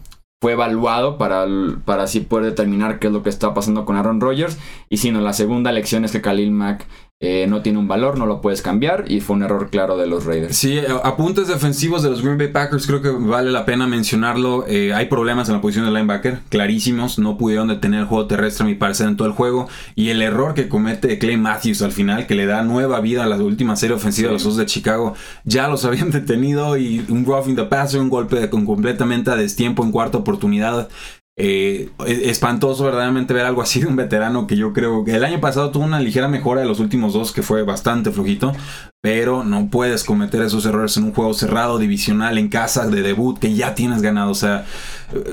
fue 0.46 0.52
evaluado 0.52 1.18
para, 1.18 1.48
para 1.86 2.04
así 2.04 2.20
poder 2.20 2.46
determinar 2.46 3.00
qué 3.00 3.08
es 3.08 3.14
lo 3.14 3.24
que 3.24 3.30
está 3.30 3.56
pasando 3.56 3.84
con 3.84 3.96
Aaron 3.96 4.22
Rodgers. 4.22 4.60
Y 4.90 4.98
si 4.98 5.10
no, 5.10 5.20
la 5.20 5.34
segunda 5.34 5.72
lección 5.72 6.06
es 6.06 6.12
que 6.12 6.22
Khalil 6.22 6.52
Mack 6.52 6.86
eh, 7.22 7.48
no 7.48 7.62
tiene 7.62 7.80
un 7.80 7.88
valor, 7.88 8.18
no 8.18 8.26
lo 8.26 8.42
puedes 8.42 8.62
cambiar 8.62 9.06
y 9.08 9.22
fue 9.22 9.38
un 9.38 9.44
error 9.44 9.70
claro 9.70 9.96
de 9.96 10.06
los 10.06 10.26
Raiders. 10.26 10.58
Sí, 10.58 10.80
apuntes 11.04 11.48
defensivos 11.48 12.04
de 12.04 12.10
los 12.10 12.22
Green 12.22 12.38
Bay 12.38 12.50
Packers 12.50 12.86
creo 12.86 13.02
que 13.02 13.10
vale 13.10 13.52
la 13.52 13.64
pena 13.64 13.88
mencionarlo. 13.88 14.66
Eh, 14.68 14.94
hay 14.94 15.06
problemas 15.06 15.48
en 15.48 15.56
la 15.56 15.62
posición 15.62 15.86
de 15.86 15.92
linebacker, 15.92 16.40
clarísimos, 16.50 17.18
no 17.18 17.38
pudieron 17.38 17.70
detener 17.70 18.02
el 18.02 18.06
juego 18.06 18.28
terrestre 18.28 18.66
a 18.66 18.68
mi 18.68 18.76
parecer 18.76 19.08
en 19.08 19.16
todo 19.16 19.30
el 19.30 19.34
juego 19.34 19.70
y 19.96 20.10
el 20.10 20.22
error 20.22 20.54
que 20.54 20.68
comete 20.68 21.18
Clay 21.18 21.38
Matthews 21.38 21.82
al 21.82 21.94
final, 21.94 22.28
que 22.28 22.36
le 22.36 22.48
da 22.48 22.64
nueva 22.64 23.00
vida 23.00 23.24
a 23.24 23.28
la 23.28 23.38
última 23.38 23.78
serie 23.78 23.96
ofensiva 23.96 24.28
de 24.28 24.34
los 24.34 24.44
dos 24.44 24.58
de 24.58 24.66
Chicago, 24.66 25.14
ya 25.46 25.70
los 25.70 25.86
habían 25.86 26.12
detenido 26.12 26.78
y 26.78 27.06
un 27.08 27.26
roughing 27.26 27.56
the 27.56 27.64
passer, 27.64 28.02
un 28.02 28.10
golpe 28.10 28.50
con 28.50 28.66
completamente 28.66 29.32
a 29.32 29.38
destiempo 29.38 29.86
en 29.86 29.92
cuarta 29.92 30.18
oportunidad. 30.18 30.90
Eh, 31.38 31.90
espantoso 32.08 32.86
verdaderamente 32.86 33.34
ver 33.34 33.46
algo 33.46 33.62
así 33.62 33.82
de 33.82 33.88
un 33.88 33.98
veterano 33.98 34.48
que 34.48 34.56
yo 34.56 34.72
creo 34.72 35.04
que 35.04 35.16
el 35.16 35.24
año 35.26 35.42
pasado 35.42 35.70
tuvo 35.70 35.84
una 35.84 36.00
ligera 36.00 36.30
mejora 36.30 36.62
de 36.62 36.68
los 36.68 36.80
últimos 36.80 37.12
dos 37.12 37.34
que 37.34 37.42
fue 37.44 37.64
bastante 37.64 38.12
flojito, 38.12 38.54
pero 39.02 39.44
no 39.44 39.70
puedes 39.70 40.06
cometer 40.06 40.42
esos 40.42 40.66
errores 40.66 40.96
en 40.96 41.04
un 41.04 41.14
juego 41.14 41.34
cerrado, 41.34 41.78
divisional, 41.78 42.38
en 42.38 42.48
casa, 42.48 42.88
de 42.88 43.02
debut, 43.02 43.38
que 43.38 43.54
ya 43.54 43.76
tienes 43.76 44.02
ganado. 44.02 44.32
O 44.32 44.36
sea, 44.36 44.66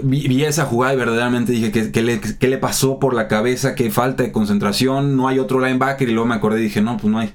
vi, 0.03 0.43
esa 0.45 0.65
jugada 0.65 0.95
y 0.95 0.97
verdaderamente 0.97 1.53
dije, 1.53 1.71
¿qué, 1.71 2.03
le, 2.03 2.21
¿qué, 2.21 2.49
le, 2.49 2.59
pasó 2.59 2.99
por 2.99 3.15
la 3.15 3.29
cabeza? 3.29 3.77
¿Qué 3.77 3.91
falta 3.93 4.25
de 4.25 4.33
concentración? 4.33 5.17
No 5.17 5.29
hay 5.29 5.39
otro 5.39 5.61
linebacker 5.61 6.09
y 6.09 6.13
luego 6.13 6.27
me 6.27 6.35
acordé 6.35 6.61
y 6.61 6.65
dije, 6.65 6.83
no, 6.83 6.97
pues 6.97 7.13
no 7.13 7.21
hay. 7.21 7.33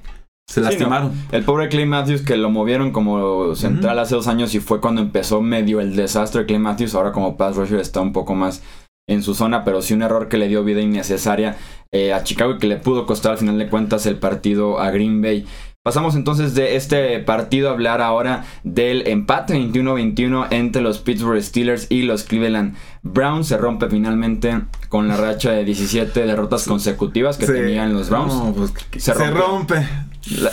Se 0.47 0.61
lastimaron. 0.61 1.11
El 1.31 1.44
pobre 1.44 1.67
Clay 1.67 1.85
Matthews 1.85 2.21
que 2.21 2.38
lo 2.38 2.49
movieron 2.49 2.91
como 2.91 3.53
central 3.55 3.99
hace 3.99 4.15
dos 4.15 4.27
años 4.27 4.55
y 4.55 4.59
fue 4.59 4.79
cuando 4.79 5.01
empezó 5.01 5.41
medio 5.41 5.81
el 5.81 5.95
desastre 5.95 6.45
Clay 6.45 6.59
Matthews. 6.59 6.95
Ahora 6.95 7.11
como 7.11 7.35
pass 7.35 7.57
rusher 7.57 7.79
está 7.79 7.99
un 7.99 8.13
poco 8.13 8.33
más 8.33 8.63
en 9.09 9.23
su 9.23 9.33
zona, 9.33 9.63
pero 9.63 9.81
sí 9.81 9.94
un 9.94 10.01
error 10.01 10.29
que 10.29 10.38
le 10.38 10.47
dio 10.47 10.63
vida 10.63 10.81
innecesaria 10.81 11.57
eh, 11.91 12.13
a 12.13 12.23
Chicago 12.23 12.53
y 12.53 12.57
que 12.57 12.67
le 12.67 12.77
pudo 12.77 13.05
costar 13.05 13.33
al 13.33 13.38
final 13.38 13.57
de 13.57 13.69
cuentas 13.69 14.05
el 14.05 14.17
partido 14.17 14.79
a 14.79 14.91
Green 14.91 15.21
Bay. 15.21 15.45
Pasamos 15.87 16.16
entonces 16.16 16.54
de 16.54 16.75
este 16.75 17.18
partido 17.19 17.69
a 17.69 17.71
hablar 17.71 18.01
ahora 18.01 18.44
del 18.66 19.07
empate 19.07 19.54
21-21 19.54 20.47
entre 20.51 20.81
los 20.81 20.99
Pittsburgh 20.99 21.42
Steelers 21.42 21.87
y 21.89 22.01
los 22.01 22.23
Cleveland 22.23 22.75
Browns. 23.04 23.47
Se 23.47 23.57
rompe 23.57 23.89
finalmente 23.89 24.63
con 24.89 25.07
la 25.07 25.16
racha 25.16 25.51
de 25.51 25.63
17 25.63 26.25
derrotas 26.25 26.68
consecutivas 26.68 27.37
que 27.37 27.45
tenían 27.45 27.94
los 27.94 28.09
Browns. 28.09 28.33
Pues, 28.57 28.73
se 29.01 29.13
rompe. 29.13 29.87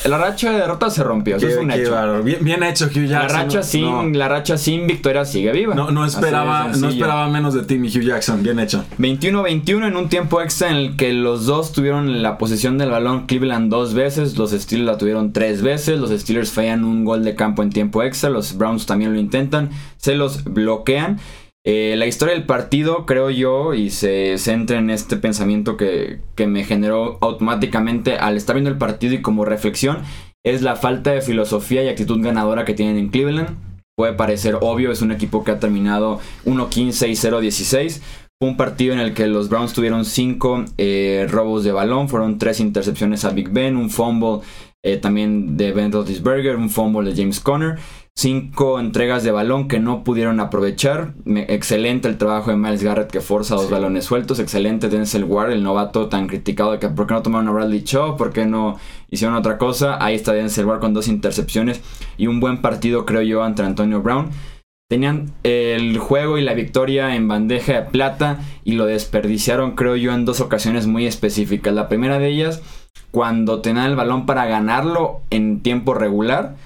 La, 0.06 0.18
racha 0.18 0.50
de 0.50 0.58
derrotas 0.58 0.94
se 0.94 1.02
rompió, 1.02 1.36
eso 1.36 1.48
es 1.48 1.56
un 1.56 1.70
hecho. 1.70 2.22
Bien, 2.22 2.62
hecho, 2.62 2.86
Hugh 2.86 3.06
Jackson. 3.06 3.10
La 3.10 3.28
racha, 3.28 3.62
sin, 3.62 4.18
la 4.18 4.28
racha 4.28 4.56
sin 4.56 4.86
victoria 4.86 5.24
sigue 5.24 5.52
viva. 5.52 5.74
No, 5.74 5.90
no, 5.90 6.04
esperaba, 6.04 6.68
no 6.68 6.88
esperaba 6.88 7.28
menos 7.28 7.54
de 7.54 7.62
ti, 7.62 7.78
mi 7.78 7.88
Hugh 7.88 8.02
Jackson. 8.02 8.42
Bien 8.42 8.58
hecho. 8.58 8.84
21-21 8.98 9.88
en 9.88 9.96
un 9.96 10.08
tiempo 10.08 10.40
extra 10.40 10.70
en 10.70 10.76
el 10.76 10.96
que 10.96 11.12
los 11.12 11.46
dos 11.46 11.72
tuvieron 11.72 12.22
la 12.22 12.38
posición 12.38 12.78
del 12.78 12.90
balón. 12.90 13.26
Cleveland 13.26 13.70
dos 13.70 13.94
veces, 13.94 14.36
los 14.36 14.52
Steelers 14.52 14.86
la 14.86 14.98
tuvieron 14.98 15.32
tres 15.32 15.62
veces. 15.62 15.98
Los 15.98 16.10
Steelers 16.10 16.52
fallan 16.52 16.84
un 16.84 17.04
gol 17.04 17.24
de 17.24 17.34
campo 17.34 17.62
en 17.62 17.70
tiempo 17.70 18.02
extra. 18.02 18.30
Los 18.30 18.56
Browns 18.56 18.86
también 18.86 19.12
lo 19.12 19.18
intentan. 19.18 19.70
Se 19.96 20.14
los 20.14 20.44
bloquean. 20.44 21.18
Eh, 21.66 21.94
la 21.97 22.06
historia 22.06 22.35
del 22.35 22.44
partido, 22.44 23.06
creo 23.06 23.30
yo, 23.30 23.73
y 23.73 23.88
se 23.88 24.37
centra 24.37 24.78
en 24.78 24.90
este 24.90 25.16
pensamiento 25.16 25.78
que, 25.78 26.21
que, 26.35 26.47
me 26.47 26.64
generó 26.64 27.16
automáticamente 27.23 28.16
al 28.16 28.37
estar 28.37 28.54
viendo 28.54 28.71
el 28.71 28.76
partido 28.76 29.14
y 29.14 29.23
como 29.23 29.47
reflexión, 29.47 30.02
es 30.44 30.61
la 30.61 30.76
falta 30.76 31.12
de 31.12 31.23
filosofía 31.23 31.83
y 31.83 31.88
actitud 31.88 32.23
ganadora 32.23 32.66
que 32.66 32.75
tienen 32.75 32.99
en 32.99 33.09
Cleveland. 33.09 33.56
Puede 33.97 34.12
parecer 34.12 34.59
obvio, 34.61 34.92
es 34.92 35.00
un 35.00 35.12
equipo 35.12 35.42
que 35.42 35.52
ha 35.52 35.59
terminado 35.59 36.21
1-15 36.44 37.09
y 37.09 37.12
0-16. 37.12 38.02
Fue 38.38 38.49
un 38.50 38.59
partido 38.59 38.92
en 38.92 39.00
el 39.00 39.14
que 39.14 39.26
los 39.26 39.49
Browns 39.49 39.73
tuvieron 39.73 40.04
5 40.04 40.64
eh, 40.76 41.26
robos 41.30 41.64
de 41.64 41.73
balón, 41.73 42.11
fueron 42.11 42.37
3 42.37 42.61
intercepciones 42.61 43.25
a 43.25 43.30
Big 43.30 43.49
Ben, 43.49 43.76
un 43.76 43.88
fumble 43.88 44.40
eh, 44.85 44.99
también 44.99 45.56
de 45.56 45.73
Ben 45.73 45.92
Roethlisberger, 45.92 46.56
un 46.56 46.68
fumble 46.68 47.09
de 47.09 47.16
James 47.16 47.40
Conner 47.40 47.78
cinco 48.16 48.78
entregas 48.78 49.25
de 49.25 49.33
balón 49.33 49.68
que 49.68 49.80
no 49.80 50.04
pudieron 50.04 50.40
aprovechar. 50.40 51.14
excelente 51.26 52.09
el 52.09 52.16
trabajo 52.16 52.50
de 52.50 52.56
Miles 52.56 52.83
Garrett 52.83 53.11
que 53.11 53.21
forza 53.21 53.56
dos 53.56 53.71
balones 53.71 54.04
sueltos. 54.04 54.38
Excelente 54.38 54.88
Denzel 54.88 55.25
Ward, 55.25 55.50
el 55.50 55.62
novato 55.62 56.09
tan 56.09 56.26
criticado 56.26 56.73
de 56.73 56.78
que 56.78 56.88
por 56.88 57.06
qué 57.06 57.14
no 57.14 57.23
tomaron 57.23 57.49
a 57.49 57.52
Bradley 57.52 57.83
Shaw, 57.85 58.16
por 58.16 58.33
qué 58.33 58.47
no 58.47 58.78
hicieron 59.11 59.37
otra 59.37 59.59
cosa. 59.59 60.02
Ahí 60.02 60.14
está 60.14 60.33
Denzel 60.33 60.66
Ward 60.66 60.80
con 60.80 60.94
dos 60.94 61.09
intercepciones 61.09 61.83
y 62.16 62.26
un 62.28 62.40
buen 62.40 62.62
partido 62.62 63.04
creo 63.04 63.23
yo 63.23 63.42
ante 63.42 63.62
Antonio 63.62 64.00
Brown. 64.00 64.30
Tenían 64.88 65.33
el 65.42 65.99
juego 65.99 66.38
y 66.38 66.42
la 66.42 66.54
victoria 66.54 67.16
en 67.16 67.26
bandeja 67.26 67.73
de 67.73 67.83
plata 67.83 68.40
y 68.64 68.73
lo 68.73 68.87
desperdiciaron 68.87 69.75
creo 69.75 69.97
yo 69.97 70.12
en 70.12 70.25
dos 70.25 70.40
ocasiones 70.40 70.87
muy 70.87 71.06
específicas. 71.06 71.75
La 71.75 71.88
primera 71.88 72.18
de 72.18 72.28
ellas 72.28 72.62
cuando 73.11 73.61
tenían 73.61 73.87
el 73.87 73.97
balón 73.97 74.26
para 74.26 74.47
ganarlo 74.47 75.23
en 75.30 75.62
tiempo 75.62 75.94
regular. 75.94 76.56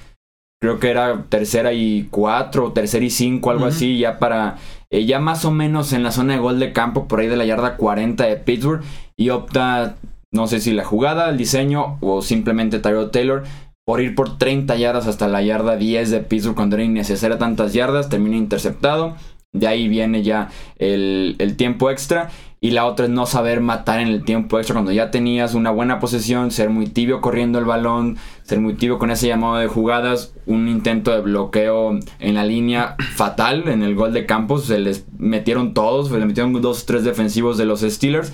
Creo 0.60 0.80
que 0.80 0.90
era 0.90 1.24
tercera 1.28 1.72
y 1.72 2.08
cuatro, 2.10 2.72
tercera 2.72 3.04
y 3.04 3.10
cinco, 3.10 3.50
algo 3.50 3.66
así, 3.66 3.98
ya 3.98 4.18
para, 4.18 4.56
eh, 4.90 5.04
ya 5.06 5.20
más 5.20 5.44
o 5.44 5.52
menos 5.52 5.92
en 5.92 6.02
la 6.02 6.10
zona 6.10 6.34
de 6.34 6.40
gol 6.40 6.58
de 6.58 6.72
campo, 6.72 7.06
por 7.06 7.20
ahí 7.20 7.28
de 7.28 7.36
la 7.36 7.44
yarda 7.44 7.76
40 7.76 8.24
de 8.26 8.36
Pittsburgh, 8.36 8.82
y 9.16 9.30
opta, 9.30 9.96
no 10.32 10.48
sé 10.48 10.58
si 10.58 10.72
la 10.72 10.84
jugada, 10.84 11.30
el 11.30 11.36
diseño 11.36 11.98
o 12.00 12.22
simplemente 12.22 12.80
Tyrell 12.80 13.12
Taylor, 13.12 13.44
por 13.88 14.02
ir 14.02 14.14
por 14.14 14.36
30 14.36 14.76
yardas 14.76 15.06
hasta 15.06 15.28
la 15.28 15.42
yarda 15.42 15.76
10 15.76 16.10
de 16.10 16.20
Pittsburgh 16.20 16.56
cuando 16.56 16.76
era 16.76 16.84
innecesaria 16.84 17.38
tantas 17.38 17.72
yardas, 17.72 18.10
termina 18.10 18.36
interceptado. 18.36 19.16
De 19.52 19.66
ahí 19.66 19.88
viene 19.88 20.22
ya 20.22 20.50
el, 20.76 21.36
el, 21.38 21.56
tiempo 21.56 21.90
extra. 21.90 22.28
Y 22.60 22.72
la 22.72 22.86
otra 22.86 23.06
es 23.06 23.10
no 23.10 23.26
saber 23.26 23.60
matar 23.60 24.00
en 24.00 24.08
el 24.08 24.24
tiempo 24.24 24.58
extra 24.58 24.74
cuando 24.74 24.90
ya 24.90 25.10
tenías 25.12 25.54
una 25.54 25.70
buena 25.70 26.00
posesión, 26.00 26.50
ser 26.50 26.70
muy 26.70 26.86
tibio 26.86 27.20
corriendo 27.20 27.58
el 27.58 27.64
balón, 27.64 28.16
ser 28.42 28.60
muy 28.60 28.74
tibio 28.74 28.98
con 28.98 29.12
ese 29.12 29.28
llamado 29.28 29.56
de 29.56 29.68
jugadas, 29.68 30.34
un 30.46 30.66
intento 30.66 31.12
de 31.12 31.20
bloqueo 31.20 31.98
en 32.18 32.34
la 32.34 32.44
línea 32.44 32.96
fatal 33.14 33.68
en 33.68 33.82
el 33.82 33.94
gol 33.94 34.12
de 34.12 34.26
Campos, 34.26 34.64
se 34.64 34.78
les 34.80 35.06
metieron 35.18 35.72
todos, 35.72 36.08
se 36.08 36.18
les 36.18 36.26
metieron 36.26 36.52
dos 36.60 36.82
o 36.82 36.86
tres 36.86 37.04
defensivos 37.04 37.58
de 37.58 37.64
los 37.64 37.82
Steelers. 37.82 38.32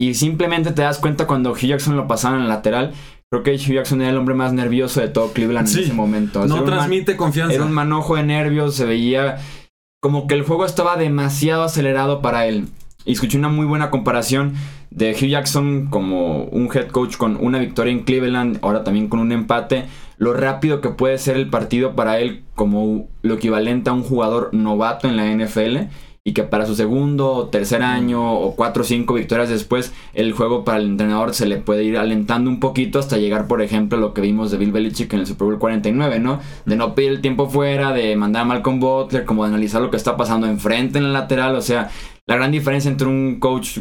Y 0.00 0.14
simplemente 0.14 0.70
te 0.70 0.82
das 0.82 0.98
cuenta 0.98 1.26
cuando 1.26 1.50
Hugh 1.50 1.66
Jackson 1.66 1.96
lo 1.96 2.06
pasaban 2.06 2.38
en 2.38 2.42
el 2.44 2.48
lateral, 2.48 2.94
Creo 3.30 3.42
que 3.42 3.56
Hugh 3.56 3.74
Jackson 3.74 4.00
era 4.00 4.10
el 4.10 4.16
hombre 4.16 4.34
más 4.34 4.54
nervioso 4.54 5.02
de 5.02 5.08
todo 5.08 5.32
Cleveland 5.34 5.68
en 5.68 5.78
ese 5.80 5.92
momento. 5.92 6.46
no 6.46 6.64
transmite 6.64 7.16
confianza. 7.16 7.54
Era 7.54 7.64
un 7.64 7.72
manojo 7.72 8.16
de 8.16 8.22
nervios, 8.22 8.74
se 8.74 8.86
veía 8.86 9.38
como 10.00 10.26
que 10.26 10.34
el 10.34 10.44
juego 10.44 10.64
estaba 10.64 10.96
demasiado 10.96 11.62
acelerado 11.64 12.22
para 12.22 12.46
él. 12.46 12.68
Y 13.04 13.12
escuché 13.12 13.38
una 13.38 13.48
muy 13.48 13.64
buena 13.64 13.90
comparación 13.90 14.54
de 14.90 15.12
Hugh 15.12 15.28
Jackson 15.28 15.86
como 15.86 16.44
un 16.44 16.68
head 16.74 16.88
coach 16.88 17.16
con 17.16 17.36
una 17.40 17.58
victoria 17.58 17.92
en 17.92 18.04
Cleveland, 18.04 18.58
ahora 18.62 18.84
también 18.84 19.08
con 19.08 19.20
un 19.20 19.32
empate. 19.32 19.84
Lo 20.16 20.34
rápido 20.34 20.80
que 20.80 20.90
puede 20.90 21.16
ser 21.18 21.36
el 21.36 21.48
partido 21.48 21.94
para 21.94 22.18
él 22.18 22.42
como 22.54 23.08
lo 23.22 23.34
equivalente 23.34 23.88
a 23.88 23.92
un 23.92 24.02
jugador 24.02 24.50
novato 24.52 25.08
en 25.08 25.16
la 25.16 25.26
NFL 25.26 25.90
y 26.28 26.34
que 26.34 26.42
para 26.42 26.66
su 26.66 26.74
segundo 26.74 27.32
o 27.32 27.46
tercer 27.46 27.82
año 27.82 28.34
o 28.34 28.54
cuatro 28.54 28.82
o 28.82 28.84
cinco 28.84 29.14
victorias 29.14 29.48
después 29.48 29.94
el 30.12 30.32
juego 30.32 30.62
para 30.62 30.76
el 30.76 30.84
entrenador 30.84 31.32
se 31.32 31.46
le 31.46 31.56
puede 31.56 31.84
ir 31.84 31.96
alentando 31.96 32.50
un 32.50 32.60
poquito 32.60 32.98
hasta 32.98 33.16
llegar 33.16 33.46
por 33.46 33.62
ejemplo 33.62 33.96
a 33.96 34.00
lo 34.02 34.12
que 34.12 34.20
vimos 34.20 34.50
de 34.50 34.58
Bill 34.58 34.70
Belichick 34.70 35.10
en 35.14 35.20
el 35.20 35.26
Super 35.26 35.46
Bowl 35.46 35.58
49, 35.58 36.20
¿no? 36.20 36.38
De 36.66 36.76
no 36.76 36.94
pedir 36.94 37.12
el 37.12 37.22
tiempo 37.22 37.48
fuera, 37.48 37.94
de 37.94 38.14
mandar 38.14 38.42
a 38.42 38.44
Malcolm 38.44 38.78
Butler, 38.78 39.24
como 39.24 39.44
de 39.44 39.48
analizar 39.48 39.80
lo 39.80 39.90
que 39.90 39.96
está 39.96 40.18
pasando 40.18 40.46
enfrente 40.46 40.98
en 40.98 41.04
el 41.04 41.14
lateral, 41.14 41.56
o 41.56 41.62
sea, 41.62 41.88
la 42.26 42.36
gran 42.36 42.52
diferencia 42.52 42.90
entre 42.90 43.08
un 43.08 43.40
coach 43.40 43.78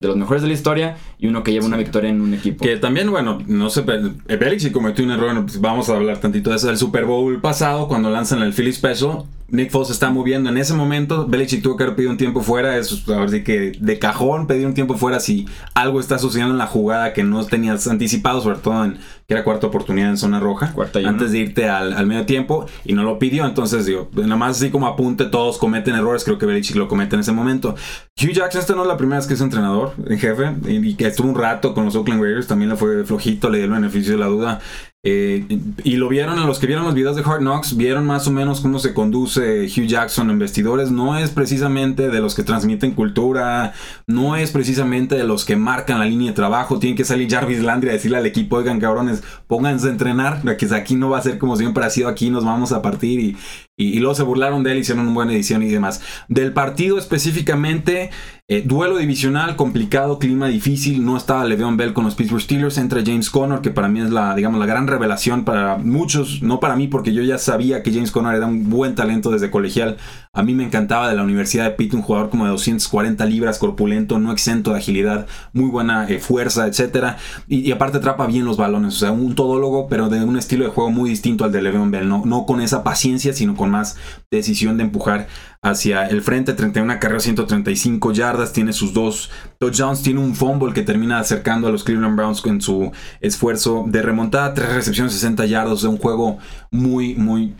de 0.00 0.08
los 0.08 0.16
mejores 0.16 0.42
de 0.42 0.48
la 0.48 0.54
historia 0.54 0.96
y 1.18 1.26
uno 1.26 1.42
que 1.42 1.50
lleva 1.50 1.66
una 1.66 1.76
victoria 1.76 2.08
en 2.08 2.20
un 2.20 2.34
equipo. 2.34 2.64
Que 2.64 2.76
también, 2.76 3.10
bueno, 3.10 3.40
no 3.48 3.68
sé, 3.68 3.82
Belichick 3.82 4.72
cometió 4.72 5.04
un 5.04 5.10
error, 5.10 5.42
pues 5.42 5.60
vamos 5.60 5.88
a 5.88 5.96
hablar 5.96 6.18
tantito 6.18 6.50
de 6.50 6.56
eso 6.56 6.68
del 6.68 6.76
Super 6.76 7.04
Bowl 7.04 7.40
pasado, 7.40 7.88
cuando 7.88 8.10
lanzan 8.10 8.42
el 8.42 8.52
Philly 8.52 8.72
Special, 8.72 9.24
Nick 9.50 9.70
Foles 9.70 9.90
está 9.90 10.10
moviendo 10.10 10.50
en 10.50 10.56
ese 10.56 10.74
momento. 10.74 11.26
Belichick 11.26 11.62
tuvo 11.62 11.76
que 11.76 11.84
haber 11.84 11.96
pedido 11.96 12.12
un 12.12 12.18
tiempo 12.18 12.42
fuera. 12.42 12.76
Eso, 12.76 12.96
a 13.12 13.24
ver 13.24 13.44
que 13.44 13.72
de 13.78 13.98
cajón 13.98 14.46
pedir 14.46 14.66
un 14.66 14.74
tiempo 14.74 14.96
fuera 14.96 15.20
si 15.20 15.46
algo 15.74 16.00
está 16.00 16.18
sucediendo 16.18 16.54
en 16.54 16.58
la 16.58 16.66
jugada 16.66 17.12
que 17.12 17.24
no 17.24 17.44
tenías 17.44 17.86
anticipado, 17.86 18.40
sobre 18.40 18.58
todo 18.58 18.84
en 18.84 18.98
que 19.26 19.34
era 19.34 19.44
cuarta 19.44 19.68
oportunidad 19.68 20.10
en 20.10 20.16
zona 20.16 20.40
roja. 20.40 20.72
Cuarta 20.72 20.98
antes 21.00 21.32
de 21.32 21.38
irte 21.38 21.68
al, 21.68 22.06
medio 22.06 22.26
tiempo 22.26 22.66
y 22.84 22.94
no 22.94 23.02
lo 23.02 23.18
pidió. 23.18 23.46
Entonces, 23.46 23.86
digo, 23.86 24.08
nada 24.14 24.36
más 24.36 24.56
así 24.56 24.70
como 24.70 24.86
apunte, 24.86 25.24
todos 25.26 25.58
cometen 25.58 25.94
errores. 25.94 26.24
Creo 26.24 26.38
que 26.38 26.46
Belichick 26.46 26.76
lo 26.76 26.88
comete 26.88 27.14
en 27.14 27.20
ese 27.20 27.32
momento. 27.32 27.74
Hugh 28.20 28.32
Jackson, 28.32 28.60
esta 28.60 28.74
no 28.74 28.82
es 28.82 28.88
la 28.88 28.96
primera 28.96 29.18
vez 29.18 29.26
que 29.26 29.34
es 29.34 29.40
entrenador 29.40 29.94
en 30.04 30.18
jefe 30.18 30.54
y, 30.66 30.94
que 30.94 31.06
estuvo 31.06 31.28
un 31.28 31.36
rato 31.36 31.74
con 31.74 31.84
los 31.84 31.94
Oakland 31.96 32.22
Raiders. 32.22 32.46
También 32.46 32.70
le 32.70 32.76
fue 32.76 33.04
flojito, 33.04 33.48
le 33.50 33.58
dio 33.58 33.66
el 33.66 33.72
beneficio 33.72 34.12
de 34.12 34.18
la 34.18 34.26
duda. 34.26 34.60
Eh, 35.02 35.46
y 35.82 35.96
lo 35.96 36.10
vieron, 36.10 36.38
a 36.38 36.44
los 36.44 36.58
que 36.58 36.66
vieron 36.66 36.84
los 36.84 36.94
videos 36.94 37.16
de 37.16 37.22
Hard 37.22 37.40
Knocks, 37.40 37.74
vieron 37.74 38.06
más 38.06 38.26
o 38.26 38.30
menos 38.30 38.60
cómo 38.60 38.78
se 38.78 38.92
conduce 38.92 39.64
Hugh 39.64 39.86
Jackson 39.86 40.28
en 40.28 40.38
vestidores. 40.38 40.90
No 40.90 41.16
es 41.16 41.30
precisamente 41.30 42.10
de 42.10 42.20
los 42.20 42.34
que 42.34 42.42
transmiten 42.42 42.92
cultura, 42.92 43.72
no 44.06 44.36
es 44.36 44.50
precisamente 44.50 45.14
de 45.14 45.24
los 45.24 45.46
que 45.46 45.56
marcan 45.56 46.00
la 46.00 46.04
línea 46.04 46.28
de 46.28 46.36
trabajo. 46.36 46.78
Tiene 46.78 46.96
que 46.96 47.06
salir 47.06 47.30
Jarvis 47.30 47.62
Landry 47.62 47.88
a 47.88 47.92
decirle 47.94 48.18
al 48.18 48.26
equipo, 48.26 48.56
oigan 48.56 48.78
cabrones, 48.78 49.22
pónganse 49.46 49.88
a 49.88 49.92
entrenar, 49.92 50.42
que 50.58 50.66
aquí 50.74 50.96
no 50.96 51.08
va 51.08 51.18
a 51.18 51.22
ser 51.22 51.38
como 51.38 51.56
siempre 51.56 51.82
ha 51.84 51.90
sido, 51.90 52.08
aquí 52.08 52.28
nos 52.28 52.44
vamos 52.44 52.72
a 52.72 52.82
partir. 52.82 53.20
Y, 53.20 53.36
y, 53.80 53.98
luego 53.98 54.14
se 54.14 54.22
burlaron 54.22 54.62
de 54.62 54.72
él, 54.72 54.78
hicieron 54.78 55.04
una 55.04 55.14
buena 55.14 55.32
edición 55.32 55.62
y 55.62 55.68
demás. 55.68 56.02
Del 56.28 56.52
partido 56.52 56.98
específicamente, 56.98 58.10
eh, 58.48 58.62
duelo 58.66 58.98
divisional, 58.98 59.56
complicado, 59.56 60.18
clima 60.18 60.48
difícil. 60.48 61.04
No 61.04 61.16
estaba 61.16 61.44
Le'Veon 61.44 61.76
Bell 61.76 61.92
con 61.92 62.04
los 62.04 62.14
Pittsburgh 62.14 62.42
Steelers. 62.42 62.78
Entra 62.78 63.02
James 63.04 63.30
Conner, 63.30 63.60
que 63.60 63.70
para 63.70 63.88
mí 63.88 64.00
es 64.00 64.10
la, 64.10 64.34
digamos, 64.34 64.60
la 64.60 64.66
gran 64.66 64.86
revelación 64.86 65.44
para 65.44 65.76
muchos. 65.78 66.42
No 66.42 66.60
para 66.60 66.76
mí, 66.76 66.88
porque 66.88 67.14
yo 67.14 67.22
ya 67.22 67.38
sabía 67.38 67.82
que 67.82 67.92
James 67.92 68.10
Conner 68.10 68.34
era 68.34 68.46
un 68.46 68.68
buen 68.68 68.94
talento 68.94 69.30
desde 69.30 69.50
colegial. 69.50 69.96
A 70.32 70.44
mí 70.44 70.54
me 70.54 70.62
encantaba 70.62 71.08
de 71.10 71.16
la 71.16 71.24
Universidad 71.24 71.64
de 71.64 71.72
Pitt, 71.72 71.92
un 71.92 72.02
jugador 72.02 72.30
como 72.30 72.44
de 72.44 72.52
240 72.52 73.26
libras, 73.26 73.58
corpulento, 73.58 74.20
no 74.20 74.30
exento 74.30 74.70
de 74.70 74.78
agilidad, 74.78 75.26
muy 75.52 75.68
buena 75.68 76.08
eh, 76.08 76.20
fuerza, 76.20 76.68
etc. 76.68 77.16
Y, 77.48 77.72
aparte 77.72 77.98
atrapa 77.98 78.28
bien 78.28 78.44
los 78.44 78.56
balones. 78.56 78.94
O 78.94 78.98
sea, 78.98 79.10
un 79.10 79.34
todólogo, 79.34 79.88
pero 79.88 80.08
de 80.08 80.22
un 80.22 80.36
estilo 80.36 80.64
de 80.64 80.70
juego 80.70 80.92
muy 80.92 81.10
distinto 81.10 81.44
al 81.44 81.50
de 81.50 81.62
Le'Veon 81.62 81.90
Bell. 81.90 82.08
No, 82.08 82.46
con 82.46 82.60
esa 82.60 82.84
paciencia, 82.84 83.32
sino 83.32 83.56
con 83.56 83.72
más 83.72 83.96
decisión 84.30 84.76
de 84.76 84.84
empujar 84.84 85.26
hacia 85.62 86.06
el 86.06 86.22
frente. 86.22 86.52
31 86.52 87.00
carrera, 87.00 87.18
135 87.18 88.12
yardas. 88.12 88.52
Tiene 88.52 88.72
sus 88.72 88.94
dos 88.94 89.32
touchdowns. 89.58 90.02
Tiene 90.04 90.20
un 90.20 90.36
fumble 90.36 90.72
que 90.72 90.82
termina 90.82 91.18
acercando 91.18 91.66
a 91.66 91.72
los 91.72 91.82
Cleveland 91.82 92.16
Browns 92.16 92.40
con 92.40 92.60
su 92.60 92.92
esfuerzo 93.20 93.84
de 93.88 94.00
remontada. 94.00 94.54
Tres 94.54 94.72
recepciones, 94.74 95.12
60 95.12 95.46
yardas. 95.46 95.82
De 95.82 95.88
un 95.88 95.98
juego 95.98 96.38
muy, 96.70 97.16
muy 97.16 97.56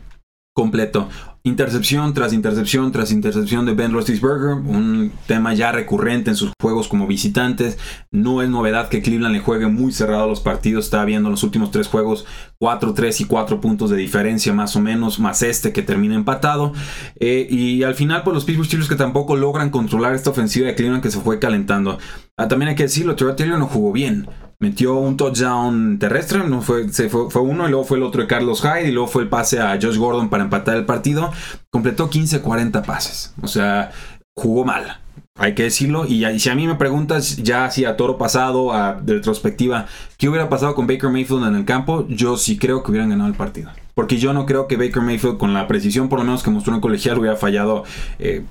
completo. 0.54 1.08
Intercepción 1.42 2.12
tras 2.12 2.34
intercepción 2.34 2.92
tras 2.92 3.12
intercepción 3.12 3.64
de 3.64 3.72
Ben 3.72 3.92
Roethlisberger, 3.92 4.56
un 4.56 5.10
tema 5.26 5.54
ya 5.54 5.72
recurrente 5.72 6.28
en 6.28 6.36
sus 6.36 6.52
juegos 6.60 6.86
como 6.86 7.06
visitantes. 7.06 7.78
No 8.10 8.42
es 8.42 8.50
novedad 8.50 8.90
que 8.90 9.00
Cleveland 9.00 9.34
le 9.34 9.40
juegue 9.40 9.66
muy 9.66 9.90
cerrado 9.90 10.28
los 10.28 10.40
partidos. 10.40 10.84
Está 10.84 11.02
viendo 11.06 11.30
los 11.30 11.42
últimos 11.42 11.70
tres 11.70 11.88
juegos 11.88 12.26
4-3 12.60 13.22
y 13.22 13.24
4 13.24 13.58
puntos 13.58 13.88
de 13.88 13.96
diferencia 13.96 14.52
más 14.52 14.76
o 14.76 14.80
menos, 14.80 15.18
más 15.18 15.42
este 15.42 15.72
que 15.72 15.80
termina 15.82 16.14
empatado. 16.14 16.74
Eh, 17.18 17.46
y 17.48 17.84
al 17.84 17.94
final, 17.94 18.22
pues 18.22 18.34
los 18.34 18.44
Pittsburgh 18.44 18.66
Steelers 18.66 18.90
que 18.90 18.96
tampoco 18.96 19.34
logran 19.34 19.70
controlar 19.70 20.14
esta 20.14 20.28
ofensiva 20.28 20.66
de 20.66 20.74
Cleveland 20.74 21.02
que 21.02 21.10
se 21.10 21.20
fue 21.20 21.38
calentando. 21.38 21.98
Ah, 22.36 22.48
también 22.48 22.68
hay 22.68 22.74
que 22.74 22.82
decirlo, 22.82 23.16
Terrell 23.16 23.36
Taylor 23.36 23.58
no 23.58 23.66
jugó 23.66 23.92
bien 23.92 24.26
metió 24.60 24.94
un 24.94 25.16
touchdown 25.16 25.98
terrestre, 25.98 26.44
no 26.46 26.62
fue, 26.62 26.92
se 26.92 27.08
fue, 27.08 27.30
fue, 27.30 27.42
uno 27.42 27.66
y 27.66 27.70
luego 27.70 27.84
fue 27.84 27.96
el 27.96 28.04
otro 28.04 28.22
de 28.22 28.28
Carlos 28.28 28.62
Hyde 28.62 28.88
y 28.88 28.92
luego 28.92 29.08
fue 29.08 29.22
el 29.22 29.28
pase 29.28 29.58
a 29.58 29.78
Josh 29.80 29.96
Gordon 29.96 30.28
para 30.28 30.44
empatar 30.44 30.76
el 30.76 30.84
partido. 30.84 31.32
Completó 31.70 32.10
15-40 32.10 32.84
pases, 32.84 33.34
o 33.42 33.48
sea, 33.48 33.90
jugó 34.36 34.64
mal. 34.64 35.00
Hay 35.36 35.54
que 35.54 35.62
decirlo. 35.62 36.04
Y, 36.06 36.38
si 36.38 36.50
a 36.50 36.54
mí 36.54 36.66
me 36.66 36.74
preguntas, 36.74 37.38
ya 37.38 37.64
así 37.64 37.86
a 37.86 37.96
toro 37.96 38.18
pasado, 38.18 38.74
a, 38.74 39.00
retrospectiva, 39.04 39.86
¿qué 40.18 40.28
hubiera 40.28 40.50
pasado 40.50 40.74
con 40.74 40.86
Baker 40.86 41.08
Mayfield 41.08 41.46
en 41.46 41.54
el 41.54 41.64
campo? 41.64 42.06
Yo 42.08 42.36
sí 42.36 42.58
creo 42.58 42.82
que 42.82 42.90
hubieran 42.90 43.08
ganado 43.08 43.30
el 43.30 43.36
partido. 43.36 43.70
Porque 43.94 44.18
yo 44.18 44.34
no 44.34 44.44
creo 44.44 44.66
que 44.66 44.76
Baker 44.76 45.02
Mayfield, 45.02 45.38
con 45.38 45.54
la 45.54 45.66
precisión 45.66 46.10
por 46.10 46.18
lo 46.18 46.26
menos 46.26 46.42
que 46.42 46.50
mostró 46.50 46.74
en 46.74 46.80
colegial, 46.82 47.18
hubiera 47.18 47.36
fallado 47.36 47.84
eh, 48.18 48.44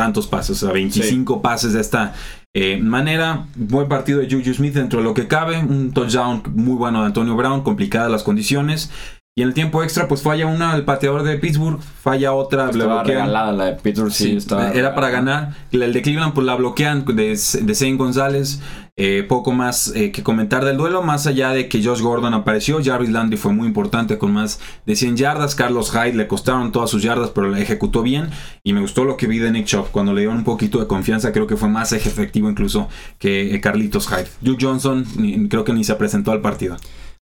tantos 0.00 0.26
pases, 0.26 0.62
o 0.62 0.66
sea, 0.66 0.72
25 0.72 1.42
pases 1.42 1.74
de 1.74 1.82
esta 1.82 2.14
eh, 2.54 2.78
manera. 2.78 3.44
Buen 3.54 3.86
partido 3.86 4.20
de 4.20 4.30
Juju 4.30 4.54
Smith 4.54 4.72
dentro 4.72 5.00
de 5.00 5.04
lo 5.04 5.12
que 5.12 5.28
cabe. 5.28 5.58
Un 5.58 5.92
touchdown 5.92 6.42
muy 6.54 6.76
bueno 6.76 7.00
de 7.00 7.08
Antonio 7.08 7.36
Brown, 7.36 7.60
complicadas 7.60 8.10
las 8.10 8.22
condiciones. 8.22 8.90
Y 9.40 9.42
en 9.42 9.48
el 9.48 9.54
tiempo 9.54 9.82
extra, 9.82 10.06
pues 10.06 10.20
falla 10.20 10.44
una 10.44 10.76
el 10.76 10.84
pateador 10.84 11.22
de 11.22 11.38
Pittsburgh, 11.38 11.80
falla 11.80 12.34
otra, 12.34 12.68
estaba 12.68 13.02
regalada 13.02 13.52
la 13.52 13.64
de 13.64 13.72
Pittsburgh, 13.72 14.12
sí, 14.12 14.36
Era 14.74 14.94
para 14.94 15.08
ganar. 15.08 15.54
El 15.72 15.94
de 15.94 16.02
Cleveland, 16.02 16.34
pues 16.34 16.46
la 16.46 16.56
bloquean 16.56 17.06
de, 17.06 17.28
de 17.28 17.74
Zane 17.74 17.96
González. 17.96 18.60
Eh, 19.02 19.24
poco 19.26 19.52
más 19.52 19.94
eh, 19.96 20.12
que 20.12 20.22
comentar 20.22 20.62
del 20.62 20.76
duelo, 20.76 21.02
más 21.02 21.26
allá 21.26 21.52
de 21.52 21.68
que 21.68 21.82
Josh 21.82 22.02
Gordon 22.02 22.34
apareció. 22.34 22.84
Jarvis 22.84 23.08
Landry 23.08 23.38
fue 23.38 23.54
muy 23.54 23.66
importante 23.66 24.18
con 24.18 24.30
más 24.30 24.60
de 24.84 24.94
100 24.94 25.16
yardas. 25.16 25.54
Carlos 25.54 25.90
Hyde 25.90 26.12
le 26.12 26.28
costaron 26.28 26.70
todas 26.70 26.90
sus 26.90 27.02
yardas, 27.02 27.30
pero 27.30 27.48
la 27.48 27.60
ejecutó 27.60 28.02
bien. 28.02 28.28
Y 28.62 28.74
me 28.74 28.82
gustó 28.82 29.04
lo 29.04 29.16
que 29.16 29.26
vi 29.26 29.38
de 29.38 29.52
Nick 29.52 29.64
Chubb. 29.64 29.90
Cuando 29.90 30.12
le 30.12 30.20
dieron 30.20 30.36
un 30.36 30.44
poquito 30.44 30.80
de 30.80 30.86
confianza, 30.86 31.32
creo 31.32 31.46
que 31.46 31.56
fue 31.56 31.70
más 31.70 31.94
efectivo 31.94 32.50
incluso 32.50 32.90
que 33.18 33.54
eh, 33.54 33.60
Carlitos 33.62 34.06
Hyde. 34.06 34.28
Duke 34.42 34.62
Johnson, 34.62 35.06
creo 35.48 35.64
que 35.64 35.72
ni 35.72 35.82
se 35.82 35.94
presentó 35.94 36.30
al 36.32 36.42
partido. 36.42 36.76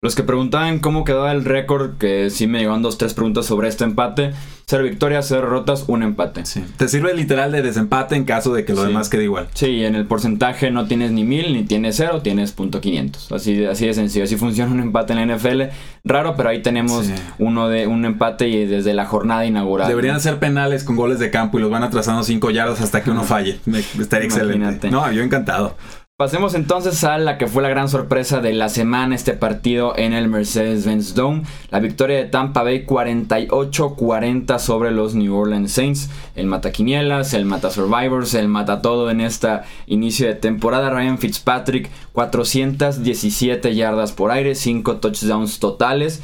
Los 0.03 0.13
que 0.13 0.21
preguntaban 0.21 0.77
cómo 0.77 1.03
quedaba 1.03 1.31
el 1.31 1.43
récord, 1.43 1.97
que 1.97 2.29
sí 2.29 2.45
me 2.45 2.59
llevan 2.59 2.83
dos, 2.83 2.99
tres 2.99 3.15
preguntas 3.15 3.47
sobre 3.47 3.67
este 3.67 3.83
empate. 3.83 4.31
Cero 4.67 4.83
victorias, 4.83 5.25
cero 5.27 5.41
derrotas, 5.41 5.85
un 5.87 6.03
empate. 6.03 6.45
Sí. 6.45 6.63
Te 6.77 6.87
sirve 6.87 7.15
literal 7.15 7.51
de 7.51 7.63
desempate 7.63 8.15
en 8.15 8.23
caso 8.23 8.53
de 8.53 8.63
que 8.63 8.73
lo 8.73 8.83
demás 8.83 9.09
quede 9.09 9.23
igual. 9.23 9.47
Sí, 9.55 9.83
en 9.83 9.95
el 9.95 10.05
porcentaje 10.05 10.69
no 10.69 10.85
tienes 10.85 11.13
ni 11.13 11.23
mil, 11.23 11.51
ni 11.51 11.63
tienes 11.63 11.95
cero, 11.95 12.21
tienes 12.21 12.51
punto 12.51 12.79
quinientos. 12.79 13.31
Así, 13.31 13.65
así 13.65 13.87
de 13.87 13.95
sencillo. 13.95 14.25
Así 14.25 14.35
funciona 14.35 14.71
un 14.71 14.81
empate 14.81 15.13
en 15.13 15.27
la 15.27 15.35
NFL. 15.35 15.63
Raro, 16.03 16.35
pero 16.37 16.49
ahí 16.49 16.61
tenemos 16.61 17.09
uno 17.39 17.67
de 17.67 17.87
un 17.87 18.05
empate 18.05 18.49
y 18.49 18.67
desde 18.67 18.93
la 18.93 19.05
jornada 19.05 19.47
inaugural. 19.47 19.87
Deberían 19.87 20.21
ser 20.21 20.37
penales 20.37 20.83
con 20.83 20.95
goles 20.95 21.17
de 21.17 21.31
campo 21.31 21.57
y 21.57 21.61
los 21.61 21.71
van 21.71 21.81
atrasando 21.81 22.21
cinco 22.21 22.51
yardas 22.51 22.81
hasta 22.81 23.01
que 23.01 23.09
uno 23.09 23.23
falle. 23.23 23.59
Estaría 23.99 24.27
excelente. 24.27 24.91
No, 24.91 25.11
yo 25.11 25.23
encantado. 25.23 25.75
Pasemos 26.17 26.55
entonces 26.55 27.03
a 27.03 27.19
la 27.19 27.37
que 27.37 27.45
fue 27.45 27.61
la 27.61 27.69
gran 27.69 27.89
sorpresa 27.89 28.41
de 28.41 28.51
la 28.51 28.69
semana, 28.69 29.13
este 29.13 29.33
partido 29.33 29.95
en 29.95 30.13
el 30.13 30.27
Mercedes-Benz 30.27 31.13
Dome. 31.13 31.43
La 31.69 31.79
victoria 31.79 32.17
de 32.17 32.25
Tampa 32.25 32.63
Bay 32.63 32.87
48-40 32.87 34.57
sobre 34.57 34.89
los 34.89 35.13
New 35.13 35.35
Orleans 35.35 35.71
Saints. 35.71 36.09
El 36.33 36.47
mata 36.47 36.71
quinielas, 36.71 37.35
el 37.35 37.45
mata 37.45 37.69
survivors, 37.69 38.33
el 38.33 38.47
mata 38.47 38.81
todo 38.81 39.11
en 39.11 39.21
esta 39.21 39.65
inicio 39.85 40.25
de 40.25 40.33
temporada. 40.33 40.89
Ryan 40.89 41.19
Fitzpatrick 41.19 41.91
417 42.13 43.75
yardas 43.75 44.11
por 44.11 44.31
aire, 44.31 44.55
5 44.55 44.97
touchdowns 44.97 45.59
totales. 45.59 46.23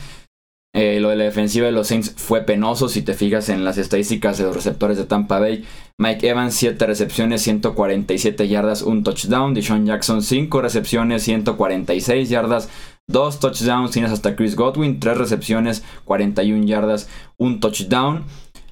Eh, 0.75 0.99
lo 0.99 1.09
de 1.09 1.17
la 1.17 1.25
defensiva 1.25 1.67
de 1.67 1.71
los 1.71 1.87
Saints 1.87 2.15
fue 2.17 2.41
penoso 2.41 2.89
si 2.89 3.03
te 3.03 3.13
fijas 3.13 3.49
en 3.49 3.63
las 3.63 3.77
estadísticas 3.77 4.39
de 4.39 4.45
los 4.45 4.55
receptores 4.55 4.97
de 4.97 5.05
Tampa 5.05 5.39
Bay. 5.39 5.65
Mike 5.99 6.27
Evans 6.27 6.55
7 6.55 6.87
recepciones, 6.87 7.43
147 7.43 8.47
yardas, 8.47 8.81
un 8.81 9.03
touchdown. 9.03 9.53
Deshaun 9.53 9.85
Jackson 9.85 10.23
5 10.23 10.61
recepciones, 10.61 11.21
146 11.21 12.27
yardas, 12.27 12.69
2 13.07 13.39
touchdowns. 13.39 13.91
Tienes 13.91 14.11
hasta 14.11 14.35
Chris 14.35 14.55
Godwin 14.55 14.99
3 14.99 15.15
recepciones, 15.15 15.83
41 16.05 16.65
yardas, 16.65 17.07
un 17.37 17.59
touchdown. 17.59 18.23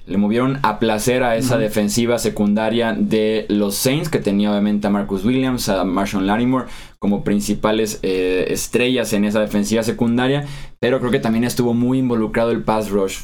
Le 0.06 0.16
movieron 0.16 0.58
a 0.62 0.78
placer 0.78 1.22
a 1.22 1.36
esa 1.36 1.58
defensiva 1.58 2.18
secundaria 2.18 2.92
de 2.92 3.46
los 3.48 3.76
Saints, 3.76 4.08
que 4.08 4.18
tenía 4.18 4.50
obviamente 4.50 4.86
a 4.86 4.90
Marcus 4.90 5.24
Williams, 5.24 5.68
a 5.68 5.84
Marshall 5.84 6.26
Lattimore 6.26 6.66
como 7.02 7.24
principales 7.24 7.98
eh, 8.02 8.46
estrellas 8.50 9.12
en 9.12 9.24
esa 9.24 9.40
defensiva 9.40 9.82
secundaria, 9.82 10.46
pero 10.78 11.00
creo 11.00 11.10
que 11.10 11.18
también 11.18 11.42
estuvo 11.42 11.74
muy 11.74 11.98
involucrado 11.98 12.52
el 12.52 12.62
pass 12.62 12.90
rush. 12.90 13.22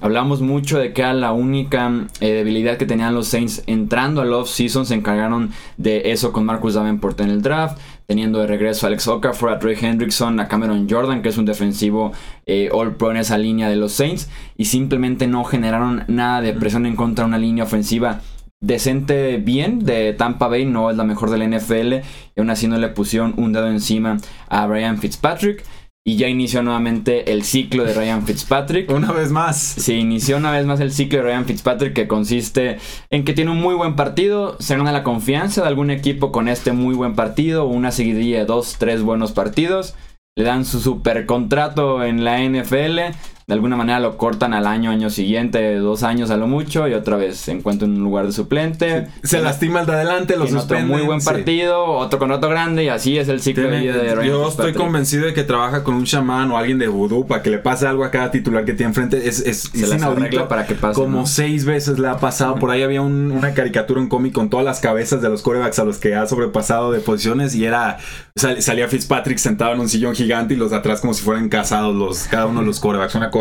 Hablamos 0.00 0.40
mucho 0.40 0.78
de 0.78 0.94
que 0.94 1.02
era 1.02 1.12
la 1.12 1.32
única 1.32 2.06
eh, 2.20 2.32
debilidad 2.32 2.78
que 2.78 2.86
tenían 2.86 3.14
los 3.14 3.28
Saints 3.28 3.62
entrando 3.66 4.22
al 4.22 4.32
off-season, 4.32 4.86
se 4.86 4.94
encargaron 4.94 5.50
de 5.76 6.12
eso 6.12 6.32
con 6.32 6.46
Marcus 6.46 6.72
Davenport 6.72 7.20
en 7.20 7.28
el 7.28 7.42
draft, 7.42 7.78
teniendo 8.10 8.40
de 8.40 8.48
regreso 8.48 8.86
a 8.86 8.88
Alex 8.88 9.06
Okafor, 9.06 9.50
a 9.50 9.60
Trey 9.60 9.76
Hendrickson, 9.80 10.40
a 10.40 10.48
Cameron 10.48 10.88
Jordan, 10.90 11.22
que 11.22 11.28
es 11.28 11.38
un 11.38 11.44
defensivo 11.44 12.10
eh, 12.44 12.68
all-pro 12.72 13.12
en 13.12 13.18
esa 13.18 13.38
línea 13.38 13.68
de 13.68 13.76
los 13.76 13.92
Saints, 13.92 14.28
y 14.56 14.64
simplemente 14.64 15.28
no 15.28 15.44
generaron 15.44 16.02
nada 16.08 16.40
de 16.40 16.52
presión 16.52 16.86
en 16.86 16.96
contra 16.96 17.24
de 17.24 17.28
una 17.28 17.38
línea 17.38 17.62
ofensiva 17.62 18.20
decente 18.58 19.36
bien 19.36 19.84
de 19.84 20.12
Tampa 20.12 20.48
Bay, 20.48 20.66
no 20.66 20.90
es 20.90 20.96
la 20.96 21.04
mejor 21.04 21.30
de 21.30 21.38
la 21.38 21.46
NFL, 21.56 21.92
y 22.34 22.40
aún 22.40 22.50
así 22.50 22.66
no 22.66 22.78
le 22.78 22.88
pusieron 22.88 23.32
un 23.36 23.52
dedo 23.52 23.68
encima 23.68 24.16
a 24.48 24.66
Ryan 24.66 24.98
Fitzpatrick. 24.98 25.64
Y 26.02 26.16
ya 26.16 26.28
inició 26.28 26.62
nuevamente 26.62 27.30
el 27.30 27.44
ciclo 27.44 27.84
de 27.84 27.92
Ryan 27.92 28.24
Fitzpatrick. 28.24 28.90
Una 28.90 29.12
vez 29.12 29.30
más. 29.30 29.58
Sí, 29.60 29.94
inició 29.94 30.38
una 30.38 30.50
vez 30.50 30.64
más 30.64 30.80
el 30.80 30.92
ciclo 30.92 31.18
de 31.18 31.24
Ryan 31.24 31.44
Fitzpatrick 31.44 31.92
que 31.92 32.08
consiste 32.08 32.78
en 33.10 33.24
que 33.24 33.34
tiene 33.34 33.50
un 33.50 33.60
muy 33.60 33.74
buen 33.74 33.96
partido, 33.96 34.56
se 34.60 34.76
gana 34.76 34.92
la 34.92 35.02
confianza 35.02 35.60
de 35.60 35.68
algún 35.68 35.90
equipo 35.90 36.32
con 36.32 36.48
este 36.48 36.72
muy 36.72 36.94
buen 36.94 37.14
partido, 37.14 37.66
una 37.66 37.90
seguidilla 37.90 38.38
de 38.38 38.44
dos, 38.46 38.76
tres 38.78 39.02
buenos 39.02 39.32
partidos, 39.32 39.94
le 40.36 40.44
dan 40.44 40.64
su 40.64 40.80
super 40.80 41.26
contrato 41.26 42.02
en 42.02 42.24
la 42.24 42.40
NFL, 42.40 43.14
de 43.50 43.54
alguna 43.54 43.74
manera 43.74 43.98
lo 43.98 44.16
cortan 44.16 44.54
al 44.54 44.64
año, 44.64 44.92
año 44.92 45.10
siguiente, 45.10 45.74
dos 45.74 46.04
años 46.04 46.30
a 46.30 46.36
lo 46.36 46.46
mucho, 46.46 46.86
y 46.86 46.94
otra 46.94 47.16
vez 47.16 47.36
se 47.36 47.50
encuentra 47.50 47.84
en 47.84 47.94
un 47.94 48.04
lugar 48.04 48.26
de 48.26 48.30
suplente. 48.30 49.08
Se 49.24 49.42
lastima 49.42 49.80
el 49.80 49.86
de 49.86 49.92
adelante, 49.94 50.36
lo 50.36 50.46
suspenden. 50.46 50.84
Otro 50.84 50.96
muy 50.98 51.04
buen 51.04 51.20
partido, 51.20 51.84
otro 51.84 52.20
con 52.20 52.30
otro 52.30 52.48
grande, 52.48 52.84
y 52.84 52.88
así 52.90 53.18
es 53.18 53.26
el 53.26 53.40
ciclo 53.40 53.68
de 53.68 53.80
vida 53.80 53.96
de 53.96 54.14
Ryan 54.14 54.28
Yo 54.28 54.48
estoy 54.48 54.72
convencido 54.72 55.26
de 55.26 55.34
que 55.34 55.42
trabaja 55.42 55.82
con 55.82 55.96
un 55.96 56.04
chamán 56.04 56.48
o 56.52 56.58
alguien 56.58 56.78
de 56.78 56.86
vudú 56.86 57.26
para 57.26 57.42
que 57.42 57.50
le 57.50 57.58
pase 57.58 57.88
algo 57.88 58.04
a 58.04 58.12
cada 58.12 58.30
titular 58.30 58.64
que 58.64 58.72
tiene 58.72 58.90
enfrente. 58.90 59.28
Es, 59.28 59.40
es, 59.40 59.62
se 59.62 59.84
es 59.84 59.94
inaudito. 59.94 60.46
para 60.46 60.64
que 60.64 60.76
pase. 60.76 60.94
Como 60.94 61.26
seis 61.26 61.64
veces 61.64 61.98
le 61.98 62.06
ha 62.06 62.18
pasado. 62.18 62.54
Por 62.54 62.70
ahí 62.70 62.84
había 62.84 63.02
una 63.02 63.52
caricatura, 63.52 64.00
un 64.00 64.08
cómic 64.08 64.32
con 64.32 64.48
todas 64.48 64.64
las 64.64 64.78
cabezas 64.78 65.22
de 65.22 65.28
los 65.28 65.42
corebacks 65.42 65.80
a 65.80 65.84
los 65.84 65.98
que 65.98 66.14
ha 66.14 66.24
sobrepasado 66.28 66.92
de 66.92 67.00
posiciones, 67.00 67.56
y 67.56 67.64
era. 67.64 67.98
salía 68.36 68.86
Fitzpatrick 68.86 69.38
sentado 69.38 69.72
en 69.72 69.80
un 69.80 69.88
sillón 69.88 70.14
gigante 70.14 70.54
y 70.54 70.56
los 70.56 70.70
de 70.70 70.76
atrás 70.76 71.00
como 71.00 71.14
si 71.14 71.24
fueran 71.24 71.48
casados 71.48 71.96
los, 71.96 72.28
cada 72.28 72.46
uno 72.46 72.60
de 72.60 72.66
los 72.66 72.78
corebacks. 72.78 73.16
Una 73.16 73.32
cosa 73.32 73.39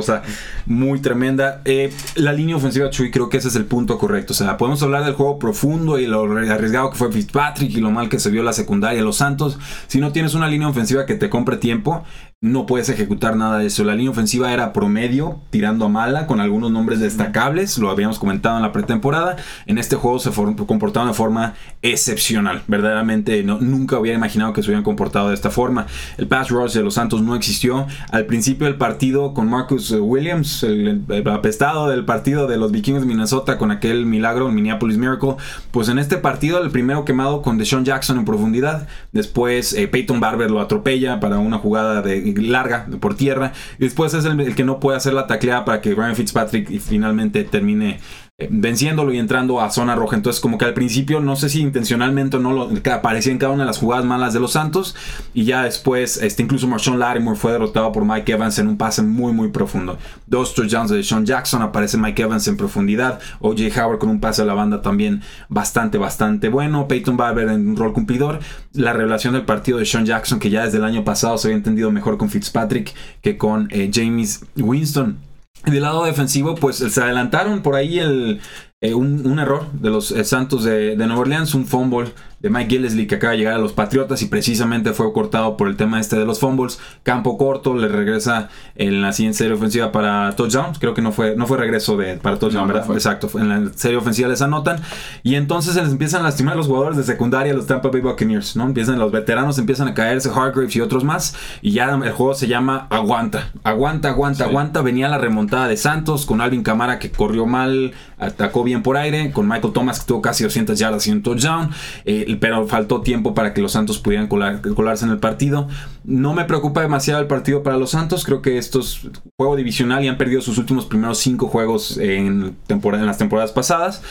muy 0.66 1.00
tremenda. 1.00 1.62
Eh, 1.66 1.92
la 2.16 2.34
línea 2.34 2.56
ofensiva, 2.56 2.90
Chuy, 2.90 3.12
creo 3.12 3.30
que 3.30 3.38
ese 3.38 3.48
es 3.48 3.56
el 3.56 3.66
punto 3.66 3.98
correcto. 3.98 4.34
O 4.34 4.36
sea, 4.36 4.58
podemos 4.58 4.82
hablar 4.84 5.04
del 5.06 5.14
juego 5.14 5.40
profundo 5.40 6.00
y 6.00 6.08
lo 6.08 6.24
arriesgado 6.24 6.92
que 6.92 6.98
fue 6.98 7.12
Fitzpatrick 7.12 7.72
y 7.72 7.82
lo 7.82 7.92
mal 7.92 8.10
que 8.10 8.20
se 8.20 8.30
vio 8.30 8.44
la 8.44 8.54
secundaria 8.54 9.02
los 9.02 9.18
Santos. 9.18 9.60
Si 9.88 10.00
no 10.00 10.12
tienes 10.12 10.34
una 10.34 10.48
línea 10.48 10.68
ofensiva 10.68 11.06
que 11.06 11.16
te 11.16 11.30
compre 11.30 11.58
tiempo, 11.58 12.04
no 12.42 12.66
puedes 12.66 12.88
ejecutar 12.88 13.36
nada 13.36 13.58
de 13.58 13.66
eso. 13.66 13.84
La 13.84 13.96
línea 13.96 14.12
ofensiva 14.12 14.54
era 14.54 14.72
promedio, 14.72 15.42
tirando 15.50 15.86
a 15.86 15.90
mala, 15.90 16.26
con 16.26 16.40
algunos 16.40 16.72
nombres 16.72 17.02
destacables, 17.02 17.78
lo 17.78 17.90
habíamos 17.90 18.18
comentado 18.18 18.56
en 18.56 18.64
la 18.64 18.72
pretemporada. 18.72 19.36
En 19.66 19.78
este 19.78 19.98
juego 19.98 20.20
se 20.20 20.32
comportaron 20.32 21.10
de 21.10 21.14
forma 21.14 21.56
excepcional. 21.82 22.62
Verdaderamente 22.68 23.44
no, 23.44 23.60
nunca 23.60 24.00
hubiera 24.00 24.18
imaginado 24.18 24.54
que 24.54 24.62
se 24.62 24.70
hubieran 24.70 24.86
comportado 24.86 25.30
de 25.30 25.34
esta 25.34 25.50
forma. 25.50 25.88
El 26.18 26.28
pass 26.28 26.50
rush 26.50 26.72
de 26.72 26.82
los 26.82 26.94
Santos 26.94 27.22
no 27.22 27.36
existió. 27.36 27.88
Al 28.10 28.26
principio 28.26 28.68
del 28.68 28.78
partido 28.78 29.34
con 29.34 29.50
Marcus 29.50 29.92
Williams, 29.92 30.64
el, 30.64 31.04
apestado 31.30 31.90
del 31.90 32.06
partido 32.06 32.48
de 32.48 32.56
los 32.56 32.72
Vikings 32.72 33.02
de 33.02 33.06
Minnesota 33.06 33.58
con 33.58 33.70
aquel 33.70 34.06
milagro, 34.06 34.48
el 34.48 34.54
Minneapolis 34.54 34.98
Miracle, 34.98 35.36
pues 35.72 35.90
en 35.90 36.00
este 36.00 36.16
partido 36.16 36.64
el 36.64 36.72
primero 36.72 37.04
quemado 37.04 37.42
con 37.42 37.58
Deshaun 37.58 37.84
Jackson 37.84 38.18
en 38.18 38.24
profundidad. 38.24 38.88
Después 39.12 39.74
eh, 39.74 39.90
Peyton 39.90 40.22
Barber 40.22 40.50
lo 40.50 40.62
atropella 40.62 41.20
para 41.20 41.40
una 41.40 41.58
jugada 41.58 42.02
de 42.02 42.29
larga 42.38 42.88
por 43.00 43.16
tierra. 43.16 43.54
Y 43.78 43.84
después 43.84 44.14
es 44.14 44.26
el, 44.26 44.56
que 44.56 44.64
no 44.64 44.80
puede 44.80 44.98
hacer 44.98 45.14
la 45.14 45.28
tacleada 45.28 45.66
para 45.66 45.82
que 45.82 45.94
Ryan 45.94 46.16
Fitzpatrick 46.16 46.80
finalmente 46.80 47.44
termine 47.44 48.00
venciéndolo 48.50 49.14
y 49.14 49.18
entrando 49.18 49.60
a 49.60 49.70
zona 49.70 49.96
roja. 49.96 50.16
Entonces, 50.16 50.40
como 50.42 50.58
que 50.58 50.66
al 50.66 50.74
principio, 50.74 51.20
no 51.20 51.36
sé 51.36 51.50
si 51.50 51.62
intencionalmente 51.62 52.38
o 52.38 52.40
no, 52.40 52.54
lo, 52.54 52.70
aparecía 52.94 53.32
en 53.32 53.38
cada 53.38 53.52
una 53.52 53.64
de 53.64 53.68
las 53.68 53.78
jugadas 53.78 54.06
malas 54.06 54.34
de 54.34 54.40
los 54.40 54.54
Santos. 54.54 54.96
Y 55.34 55.44
ya 55.44 55.64
después, 55.64 56.18
este, 56.18 56.44
incluso 56.44 56.68
Marshawn 56.68 57.00
Lattimore 57.00 57.38
fue 57.38 57.52
derrotado 57.52 57.92
por 57.92 58.06
Mike 58.06 58.32
Evans 58.32 58.58
en 58.60 58.68
un 58.68 58.78
pase 58.78 59.02
muy, 59.02 59.34
muy 59.34 59.50
profundo. 59.50 59.98
Dos 60.28 60.54
touchdowns 60.54 60.92
de 60.92 61.04
Sean 61.04 61.26
Jackson, 61.26 61.62
aparece 61.62 61.98
Mike 61.98 62.22
Evans 62.22 62.48
en 62.48 62.58
profundidad. 62.58 63.20
O.J. 63.40 63.84
Howard 63.84 64.00
con 64.00 64.10
un 64.10 64.20
pase 64.20 64.42
a 64.42 64.46
la 64.46 64.54
banda 64.54 64.82
también 64.82 65.22
bastante, 65.50 65.98
bastante 65.98 66.50
bueno. 66.50 66.88
Peyton 66.88 67.18
Barber 67.18 67.50
en 67.50 67.70
un 67.70 67.76
rol 67.76 67.94
cumplidor. 67.94 68.40
La 68.74 68.94
revelación 68.94 69.34
del 69.34 69.44
partido 69.44 69.78
de 69.80 69.86
Sean 69.86 70.06
Jackson, 70.06 70.40
que 70.40 70.50
ya 70.50 70.64
desde 70.64 70.78
el 70.78 70.86
año 70.86 71.04
pasado 71.04 71.38
se 71.38 71.48
había 71.48 71.58
entendido 71.58 71.92
mejor 71.92 72.18
con 72.18 72.30
Fitzpatrick 72.30 72.94
que 73.22 73.38
con 73.38 73.68
eh, 73.72 73.90
James 73.94 74.46
Winston. 74.56 75.29
Del 75.66 75.82
lado 75.82 76.06
defensivo, 76.06 76.56
pues 76.56 76.78
se 76.78 77.02
adelantaron 77.02 77.62
por 77.62 77.76
ahí 77.76 78.00
el, 78.00 78.42
eh, 78.82 78.94
un, 78.94 79.40
error 79.40 79.72
de 79.74 79.90
los 79.90 80.12
eh, 80.12 80.24
Santos 80.24 80.64
de, 80.64 80.96
de 80.96 81.08
Nueva 81.08 81.22
Orleans, 81.22 81.54
un 81.54 81.66
fumble 81.66 82.14
de 82.40 82.50
Mike 82.50 82.70
Gillesley 82.70 83.08
que 83.08 83.16
acaba 83.16 83.32
de 83.32 83.40
llegar 83.40 83.56
a 83.56 83.58
los 83.58 83.74
Patriotas 83.74 84.22
y 84.22 84.28
precisamente 84.28 84.94
fue 84.94 85.12
cortado 85.12 85.58
por 85.58 85.68
el 85.68 85.76
tema 85.76 86.00
este 86.00 86.18
de 86.18 86.26
los 86.26 86.40
fumbles. 86.40 86.80
Campo 87.04 87.38
corto, 87.38 87.76
le 87.76 87.88
regresa 87.88 88.50
en 88.76 89.02
la 89.02 89.14
siguiente 89.14 89.40
serie 89.40 89.54
ofensiva 89.54 89.92
para 89.92 90.36
touchdown. 90.36 90.74
Creo 90.80 90.94
que 90.94 91.02
no 91.02 91.12
fue, 91.12 91.36
no 91.36 91.48
fue 91.48 91.58
regreso 91.58 91.98
de, 91.98 92.18
para 92.18 92.40
touchdown, 92.40 92.68
¿verdad? 92.68 92.90
Exacto, 92.92 93.30
en 93.38 93.50
la 93.50 93.74
serie 93.74 93.98
ofensiva 93.98 94.30
les 94.30 94.42
anotan. 94.42 94.82
Y 95.24 95.36
entonces 95.36 95.74
se 95.74 95.82
les 95.82 95.92
empiezan 95.92 96.22
a 96.22 96.26
lastimar 96.26 96.56
los 96.56 96.68
jugadores 96.68 96.98
de 96.98 97.04
secundaria, 97.04 97.54
los 97.54 97.68
Tampa 97.68 97.90
Bay 97.90 98.02
Buccaneers, 98.02 98.56
¿no? 98.56 98.66
Empiezan 98.66 99.00
los 99.00 99.12
veteranos, 99.12 99.58
empiezan 99.58 99.88
a 99.90 99.94
caerse, 99.94 100.30
Hargraves 100.30 100.76
y 100.76 100.82
otros 100.82 101.04
más. 101.04 101.36
Y 101.62 101.72
ya 101.72 101.90
el 101.90 102.12
juego 102.12 102.34
se 102.34 102.48
llama 102.48 102.88
Aguanta. 102.90 103.52
Aguanta, 103.64 104.10
aguanta, 104.10 104.46
aguanta. 104.46 104.82
Venía 104.82 105.10
la 105.10 105.18
remontada 105.18 105.68
de 105.68 105.78
Santos 105.78 106.26
con 106.26 106.42
Alvin 106.42 106.64
Camara 106.64 107.00
que 107.00 107.12
corrió 107.12 107.46
mal, 107.46 107.94
atacó 108.18 108.64
bien 108.64 108.84
por 108.84 108.98
aire, 108.98 109.32
con 109.32 109.48
Michael 109.48 109.74
Thomas 109.74 110.00
que 110.00 110.08
tuvo 110.08 110.22
casi 110.22 110.44
200 110.44 110.78
yardas 110.78 111.08
y 111.08 111.12
un 111.12 111.22
touchdown. 111.22 111.70
Eh, 112.06 112.29
pero 112.36 112.68
faltó 112.68 113.02
tiempo 113.02 113.34
para 113.34 113.54
que 113.54 113.62
los 113.62 113.72
Santos 113.72 114.00
pudieran 114.00 114.28
colarse 114.28 115.06
en 115.06 115.12
el 115.12 115.20
partido. 115.20 115.68
No 116.04 116.34
me 116.34 116.46
preocupa 116.46 116.82
demasiado 116.82 117.22
el 117.22 117.28
partido 117.28 117.64
para 117.64 117.78
los 117.78 117.92
Santos, 117.92 118.24
creo 118.26 118.42
que 118.42 118.58
estos 118.58 119.10
juego 119.38 119.56
divisional 119.56 120.04
y 120.04 120.08
han 120.08 120.18
perdido 120.18 120.42
sus 120.42 120.58
últimos 120.58 120.86
primeros 120.86 121.18
cinco 121.20 121.48
juegos 121.48 121.98
en, 121.98 122.58
en 122.68 123.06
las 123.06 123.18
temporadas 123.18 123.52
pasadas. 123.52 124.02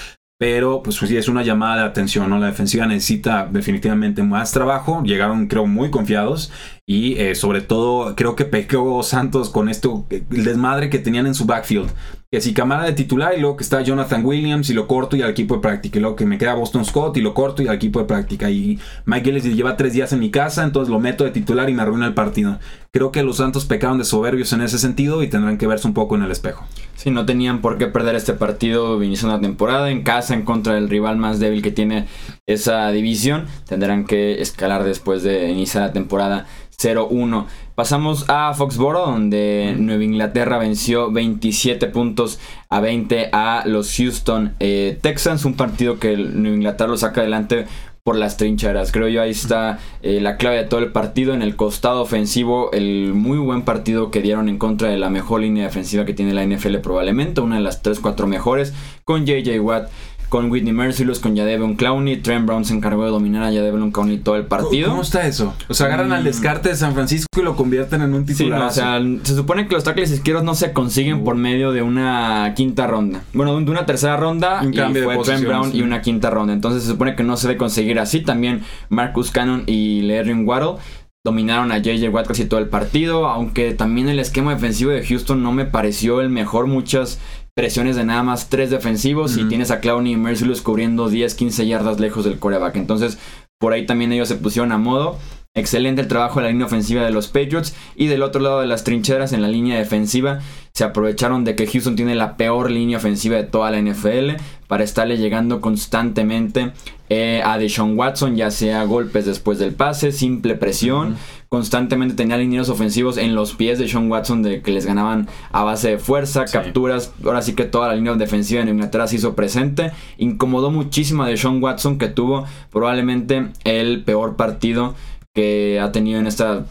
Pero 0.40 0.85
pues 0.85 0.94
sí 0.94 1.16
es 1.16 1.26
una 1.26 1.42
llamada 1.42 1.83
de 1.83 1.88
atención, 1.88 2.31
¿no? 2.31 2.38
La 2.38 2.46
defensiva 2.46 2.87
necesita 2.87 3.48
definitivamente 3.50 4.22
más 4.22 4.52
trabajo. 4.52 5.02
Llegaron 5.02 5.48
creo 5.48 5.66
muy 5.66 5.90
confiados 5.90 6.52
y 6.87 7.18
eh, 7.18 7.35
sobre 7.35 7.61
todo 7.61 8.14
creo 8.14 8.37
que 8.37 8.44
pecó 8.44 9.02
Santos 9.02 9.50
con 9.50 9.68
esto, 9.68 10.07
el 10.11 10.44
desmadre 10.44 10.90
que 10.90 11.00
tenían 11.00 11.26
en 11.26 11.35
su 11.35 11.44
backfield 11.44 11.90
que 12.30 12.42
si 12.42 12.52
cámara 12.52 12.84
de 12.84 12.92
titular 12.92 13.32
y 13.34 13.40
luego 13.40 13.56
que 13.56 13.64
está 13.64 13.80
Jonathan 13.80 14.22
Williams 14.22 14.68
y 14.68 14.74
lo 14.74 14.86
corto 14.86 15.16
y 15.16 15.22
al 15.22 15.30
equipo 15.30 15.54
de 15.54 15.60
práctica. 15.62 15.98
Y 15.98 16.02
luego 16.02 16.14
que 16.14 16.26
me 16.26 16.36
queda 16.36 16.52
Boston 16.54 16.84
Scott 16.84 17.16
y 17.16 17.22
lo 17.22 17.32
corto 17.32 17.62
y 17.62 17.68
al 17.68 17.76
equipo 17.76 18.00
de 18.00 18.04
práctica. 18.04 18.50
Y 18.50 18.78
Mike 19.06 19.24
Gillis 19.24 19.44
lleva 19.56 19.78
tres 19.78 19.94
días 19.94 20.12
en 20.12 20.20
mi 20.20 20.30
casa, 20.30 20.62
entonces 20.62 20.90
lo 20.90 21.00
meto 21.00 21.24
de 21.24 21.30
titular 21.30 21.70
y 21.70 21.72
me 21.72 21.80
arruina 21.80 22.06
el 22.06 22.12
partido. 22.12 22.58
Creo 22.92 23.12
que 23.12 23.22
los 23.22 23.38
Santos 23.38 23.64
pecaron 23.64 23.96
de 23.96 24.04
soberbios 24.04 24.52
en 24.52 24.60
ese 24.60 24.78
sentido 24.78 25.22
y 25.22 25.28
tendrán 25.28 25.56
que 25.56 25.66
verse 25.66 25.88
un 25.88 25.94
poco 25.94 26.16
en 26.16 26.22
el 26.22 26.30
espejo. 26.30 26.66
Sí, 26.96 27.10
no 27.10 27.24
tenían 27.24 27.62
por 27.62 27.78
qué 27.78 27.86
perder 27.86 28.14
este 28.14 28.34
partido 28.34 29.02
iniciando 29.02 29.36
la 29.36 29.40
temporada 29.40 29.90
en 29.90 30.02
casa 30.02 30.34
en 30.34 30.42
contra 30.42 30.74
del 30.74 30.90
rival 30.90 31.16
más 31.16 31.38
débil 31.38 31.62
que 31.62 31.70
tiene 31.70 32.08
esa 32.46 32.90
división. 32.90 33.46
Tendrán 33.66 34.04
que 34.04 34.42
escalar 34.42 34.84
después 34.84 35.22
de 35.22 35.48
iniciar 35.48 35.84
la 35.84 35.92
temporada 35.94 36.46
0-1. 36.80 37.46
Pasamos 37.74 38.24
a 38.28 38.54
Foxboro, 38.54 39.00
donde 39.00 39.74
Nueva 39.76 40.04
Inglaterra 40.04 40.58
venció 40.58 41.10
27 41.10 41.88
puntos 41.88 42.38
a 42.68 42.80
20 42.80 43.30
a 43.32 43.64
los 43.66 43.96
Houston 43.96 44.54
eh, 44.60 44.96
Texans. 45.02 45.44
Un 45.44 45.54
partido 45.54 45.98
que 45.98 46.16
Nueva 46.16 46.56
Inglaterra 46.56 46.90
lo 46.90 46.96
saca 46.96 47.22
adelante 47.22 47.66
por 48.04 48.16
las 48.16 48.36
trincheras. 48.36 48.92
Creo 48.92 49.08
yo 49.08 49.20
ahí 49.20 49.32
está 49.32 49.80
eh, 50.02 50.20
la 50.20 50.36
clave 50.36 50.56
de 50.56 50.64
todo 50.64 50.80
el 50.80 50.92
partido. 50.92 51.34
En 51.34 51.42
el 51.42 51.56
costado 51.56 52.00
ofensivo, 52.00 52.70
el 52.72 53.12
muy 53.12 53.38
buen 53.38 53.62
partido 53.62 54.10
que 54.10 54.22
dieron 54.22 54.48
en 54.48 54.56
contra 54.56 54.88
de 54.88 54.98
la 54.98 55.10
mejor 55.10 55.40
línea 55.40 55.64
defensiva 55.64 56.04
que 56.04 56.14
tiene 56.14 56.32
la 56.32 56.46
NFL 56.46 56.76
probablemente, 56.76 57.40
una 57.40 57.56
de 57.56 57.62
las 57.62 57.82
3-4 57.82 58.26
mejores, 58.26 58.72
con 59.04 59.26
JJ 59.26 59.60
Watt 59.60 59.90
con 60.28 60.50
Whitney 60.50 60.72
Merciless, 60.72 61.18
con 61.18 61.34
Yadevon 61.34 61.76
Clowney. 61.76 62.18
Trent 62.18 62.46
Brown 62.46 62.64
se 62.64 62.74
encargó 62.74 63.04
de 63.04 63.10
dominar 63.10 63.42
a 63.44 63.50
Yadevon 63.50 63.90
Clowney 63.90 64.18
todo 64.18 64.36
el 64.36 64.46
partido. 64.46 64.90
¿Cómo 64.90 65.02
está 65.02 65.26
eso? 65.26 65.54
O 65.68 65.74
sea, 65.74 65.86
agarran 65.86 66.12
al 66.12 66.22
mm. 66.22 66.24
descarte 66.24 66.68
de 66.70 66.76
San 66.76 66.94
Francisco 66.94 67.28
y 67.36 67.42
lo 67.42 67.56
convierten 67.56 68.02
en 68.02 68.14
un 68.14 68.26
titular. 68.26 68.62
o 68.62 68.70
sea, 68.70 69.00
se 69.22 69.34
supone 69.34 69.66
que 69.66 69.74
los 69.74 69.84
tackles 69.84 70.10
izquierdos 70.10 70.44
no 70.44 70.54
se 70.54 70.72
consiguen 70.72 71.24
por 71.24 71.36
medio 71.36 71.72
de 71.72 71.82
una 71.82 72.52
quinta 72.56 72.86
ronda. 72.86 73.22
Bueno, 73.32 73.58
de 73.58 73.70
una 73.70 73.86
tercera 73.86 74.16
ronda 74.16 74.60
un 74.62 74.74
y 74.74 74.76
fue 74.76 75.18
Trent 75.18 75.44
Brown 75.44 75.70
y 75.74 75.82
una 75.82 76.02
quinta 76.02 76.30
ronda. 76.30 76.52
Entonces 76.52 76.82
se 76.82 76.90
supone 76.90 77.16
que 77.16 77.22
no 77.22 77.36
se 77.36 77.48
debe 77.48 77.58
conseguir 77.58 77.98
así. 77.98 78.20
También 78.20 78.62
Marcus 78.88 79.30
Cannon 79.30 79.64
y 79.66 80.02
Larry 80.02 80.34
Waddle 80.34 80.78
dominaron 81.24 81.72
a 81.72 81.78
JJ 81.78 82.08
Watt 82.08 82.26
casi 82.26 82.46
todo 82.46 82.60
el 82.60 82.68
partido, 82.68 83.26
aunque 83.26 83.74
también 83.74 84.08
el 84.08 84.18
esquema 84.18 84.54
defensivo 84.54 84.90
de 84.90 85.04
Houston 85.04 85.42
no 85.42 85.52
me 85.52 85.64
pareció 85.64 86.20
el 86.20 86.30
mejor. 86.30 86.66
Muchas 86.66 87.18
presiones 87.58 87.96
de 87.96 88.04
nada 88.04 88.22
más 88.22 88.50
tres 88.50 88.70
defensivos 88.70 89.36
y 89.36 89.42
tienes 89.48 89.72
a 89.72 89.80
Clowney 89.80 90.12
y 90.12 90.16
Merciless 90.16 90.62
cubriendo 90.62 91.08
10, 91.08 91.34
15 91.34 91.66
yardas 91.66 91.98
lejos 91.98 92.24
del 92.24 92.38
coreback. 92.38 92.76
Entonces, 92.76 93.18
por 93.58 93.72
ahí 93.72 93.84
también 93.84 94.12
ellos 94.12 94.28
se 94.28 94.36
pusieron 94.36 94.70
a 94.70 94.78
modo. 94.78 95.18
Excelente 95.54 96.00
el 96.00 96.06
trabajo 96.06 96.38
de 96.38 96.44
la 96.44 96.52
línea 96.52 96.66
ofensiva 96.66 97.02
de 97.02 97.10
los 97.10 97.26
Patriots. 97.26 97.74
Y 97.96 98.06
del 98.06 98.22
otro 98.22 98.40
lado 98.40 98.60
de 98.60 98.68
las 98.68 98.84
trincheras, 98.84 99.32
en 99.32 99.42
la 99.42 99.48
línea 99.48 99.76
defensiva, 99.76 100.38
se 100.78 100.84
aprovecharon 100.84 101.42
de 101.42 101.56
que 101.56 101.66
Houston 101.66 101.96
tiene 101.96 102.14
la 102.14 102.36
peor 102.36 102.70
línea 102.70 102.98
ofensiva 102.98 103.34
de 103.34 103.42
toda 103.42 103.72
la 103.72 103.82
NFL 103.82 104.40
para 104.68 104.84
estarle 104.84 105.18
llegando 105.18 105.60
constantemente 105.60 106.70
eh, 107.08 107.42
a 107.44 107.58
Deshaun 107.58 107.98
Watson, 107.98 108.36
ya 108.36 108.52
sea 108.52 108.84
golpes 108.84 109.26
después 109.26 109.58
del 109.58 109.74
pase, 109.74 110.12
simple 110.12 110.54
presión 110.54 111.16
constantemente 111.48 112.14
tenía 112.14 112.36
linieros 112.36 112.68
ofensivos 112.68 113.16
en 113.16 113.34
los 113.34 113.54
pies 113.54 113.80
de 113.80 113.88
Sean 113.88 114.08
Watson 114.08 114.44
de 114.44 114.60
que 114.60 114.70
les 114.70 114.86
ganaban 114.86 115.28
a 115.50 115.64
base 115.64 115.88
de 115.88 115.98
fuerza, 115.98 116.44
capturas. 116.44 117.12
Ahora 117.24 117.42
sí 117.42 117.54
que 117.54 117.64
toda 117.64 117.88
la 117.88 117.96
línea 117.96 118.14
defensiva 118.14 118.60
en 118.60 118.68
Inglaterra 118.68 119.08
se 119.08 119.16
hizo 119.16 119.34
presente. 119.34 119.90
Incomodó 120.18 120.70
muchísimo 120.70 121.22
a 121.22 121.36
Sean 121.36 121.62
Watson 121.62 121.98
que 121.98 122.08
tuvo 122.08 122.44
probablemente 122.70 123.48
el 123.64 124.04
peor 124.04 124.36
partido 124.36 124.94
que 125.34 125.80
ha 125.80 125.90
tenido 125.90 126.20
en 126.20 126.26
esta 126.26 126.66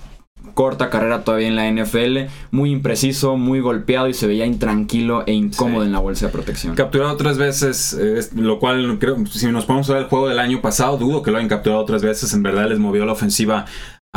corta 0.57 0.89
carrera 0.89 1.23
todavía 1.23 1.49
en 1.49 1.55
la 1.55 1.69
NFL, 1.71 2.31
muy 2.49 2.71
impreciso, 2.71 3.37
muy 3.37 3.59
golpeado 3.59 4.09
y 4.09 4.15
se 4.15 4.25
veía 4.25 4.47
intranquilo 4.47 5.23
e 5.27 5.31
incómodo 5.31 5.85
en 5.85 5.91
la 5.91 5.99
bolsa 5.99 6.25
de 6.25 6.31
protección. 6.31 6.73
Capturado 6.73 7.15
tres 7.15 7.37
veces, 7.37 7.95
lo 8.35 8.57
cual 8.57 8.97
creo, 8.99 9.23
si 9.27 9.51
nos 9.51 9.65
ponemos 9.65 9.87
a 9.91 9.93
ver 9.93 10.01
el 10.01 10.09
juego 10.09 10.29
del 10.29 10.39
año 10.39 10.59
pasado, 10.59 10.97
dudo 10.97 11.21
que 11.21 11.29
lo 11.29 11.37
hayan 11.37 11.47
capturado 11.47 11.85
tres 11.85 12.01
veces, 12.01 12.33
en 12.33 12.41
verdad 12.41 12.67
les 12.67 12.79
movió 12.79 13.05
la 13.05 13.11
ofensiva 13.11 13.65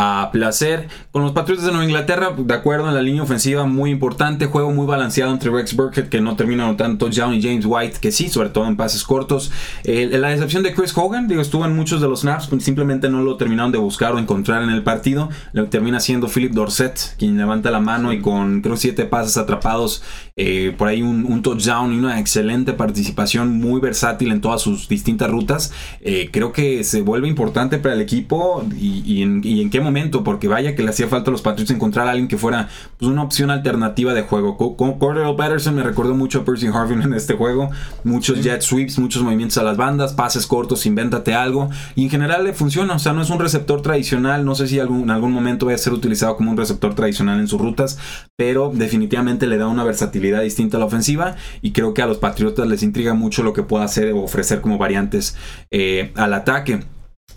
a 0.03 0.31
placer. 0.33 0.89
Con 1.13 1.23
los 1.23 1.33
Patriotas 1.33 1.67
de 1.67 1.73
Nueva 1.73 1.85
Inglaterra, 1.85 2.33
de 2.35 2.55
acuerdo 2.55 2.89
en 2.89 2.95
la 2.95 3.03
línea 3.03 3.23
ofensiva, 3.23 3.67
muy 3.67 3.91
importante. 3.91 4.47
Juego 4.47 4.73
muy 4.73 4.87
balanceado 4.87 5.31
entre 5.31 5.51
Rex 5.51 5.77
Burkhead, 5.77 6.09
que 6.09 6.23
no 6.23 6.37
termina 6.37 6.65
anotando 6.65 6.97
touchdown, 6.97 7.35
y 7.35 7.43
James 7.43 7.67
White, 7.67 7.99
que 8.01 8.11
sí, 8.11 8.31
sobre 8.31 8.49
todo 8.49 8.67
en 8.67 8.79
pases 8.79 9.05
cortos. 9.05 9.53
la 9.85 10.31
decepción 10.31 10.63
de 10.63 10.73
Chris 10.73 10.97
Hogan, 10.97 11.29
digo, 11.29 11.43
estuvo 11.43 11.67
en 11.67 11.77
muchos 11.77 12.01
de 12.01 12.09
los 12.09 12.21
snaps, 12.21 12.47
pues, 12.47 12.65
simplemente 12.65 13.11
no 13.11 13.23
lo 13.23 13.37
terminaron 13.37 13.73
de 13.73 13.79
buscar 13.79 14.15
o 14.15 14.19
encontrar 14.19 14.63
en 14.63 14.71
el 14.71 14.83
partido. 14.83 15.29
Lo 15.53 15.67
termina 15.67 16.01
siendo 16.01 16.29
Philip 16.29 16.53
Dorset, 16.53 17.17
quien 17.19 17.37
levanta 17.37 17.71
la 17.71 17.81
mano 17.81 18.15
y 18.15 18.23
con, 18.23 18.63
creo, 18.63 18.79
siete 18.79 19.05
pases 19.05 19.37
atrapados, 19.37 20.03
eh, 20.37 20.75
por 20.79 20.89
ahí 20.89 21.03
un, 21.03 21.43
touchdown 21.43 21.93
y 21.93 21.99
una 21.99 22.19
excelente 22.19 22.73
participación, 22.73 23.61
muy 23.61 23.81
versátil 23.83 24.33
en 24.33 24.41
todas 24.41 24.63
sus 24.63 24.89
distintas 24.89 25.31
rutas. 25.31 25.73
Eh, 26.01 26.31
creo 26.33 26.53
que 26.53 26.85
se 26.85 27.03
vuelve 27.03 27.29
importante 27.29 27.77
para 27.77 27.95
el 27.95 28.01
equipo 28.01 28.65
y, 28.79 29.21
en, 29.21 29.43
y 29.45 29.61
en 29.61 29.69
qué 29.69 29.81
momento, 29.81 29.90
porque 30.25 30.49
vaya 30.49 30.75
que 30.75 30.83
le 30.83 30.91
hacía 30.91 31.09
falta 31.09 31.31
a 31.31 31.33
los 31.33 31.43
Patriots 31.43 31.71
encontrar 31.71 32.07
a 32.07 32.11
alguien 32.11 32.29
que 32.29 32.37
fuera 32.37 32.69
pues, 32.99 33.11
una 33.11 33.23
opción 33.23 33.51
alternativa 33.51 34.15
de 34.15 34.23
juego. 34.23 34.57
Cordero 34.57 35.37
Patterson 35.37 35.75
me 35.75 35.83
recordó 35.83 36.15
mucho 36.15 36.41
a 36.41 36.45
Percy 36.45 36.69
Harvin 36.69 37.03
en 37.03 37.15
este 37.15 37.35
juego. 37.35 37.71
Muchos 38.05 38.43
jet 38.43 38.63
sweeps, 38.63 38.99
muchos 38.99 39.23
movimientos 39.23 39.59
a 39.59 39.63
las 39.63 39.77
bandas, 39.77 40.13
pases 40.13 40.47
cortos, 40.47 40.87
invéntate 40.87 41.35
algo. 41.35 41.71
Y 41.95 42.05
en 42.05 42.11
general 42.11 42.45
le 42.45 42.53
funciona, 42.53 42.95
o 42.95 42.99
sea, 42.99 43.13
no 43.13 43.23
es 43.23 43.31
un 43.31 43.39
receptor 43.39 43.83
tradicional. 43.83 44.45
No 44.45 44.55
sé 44.55 44.69
si 44.69 44.79
algún, 44.79 45.03
en 45.03 45.11
algún 45.11 45.33
momento 45.33 45.67
va 45.67 45.75
a 45.75 45.79
ser 45.79 45.93
utilizado 45.93 46.37
como 46.37 46.51
un 46.51 46.57
receptor 46.57 46.95
tradicional 46.95 47.41
en 47.41 47.49
sus 47.49 47.61
rutas, 47.61 47.99
pero 48.37 48.71
definitivamente 48.75 49.47
le 49.47 49.59
da 49.59 49.67
una 49.67 49.85
versatilidad 49.85 50.43
distinta 50.43 50.77
a 50.77 50.81
la 50.81 50.87
ofensiva. 50.87 51.37
Y 51.63 51.73
creo 51.73 51.95
que 51.95 52.03
a 52.03 52.07
los 52.07 52.19
Patriotas 52.19 52.67
les 52.67 52.83
intriga 52.83 53.15
mucho 53.15 53.43
lo 53.43 53.53
que 53.53 53.63
pueda 53.63 53.85
hacer 53.85 54.13
o 54.13 54.23
ofrecer 54.23 54.61
como 54.61 54.79
variantes 54.79 55.37
eh, 55.71 56.13
al 56.15 56.35
ataque 56.35 56.81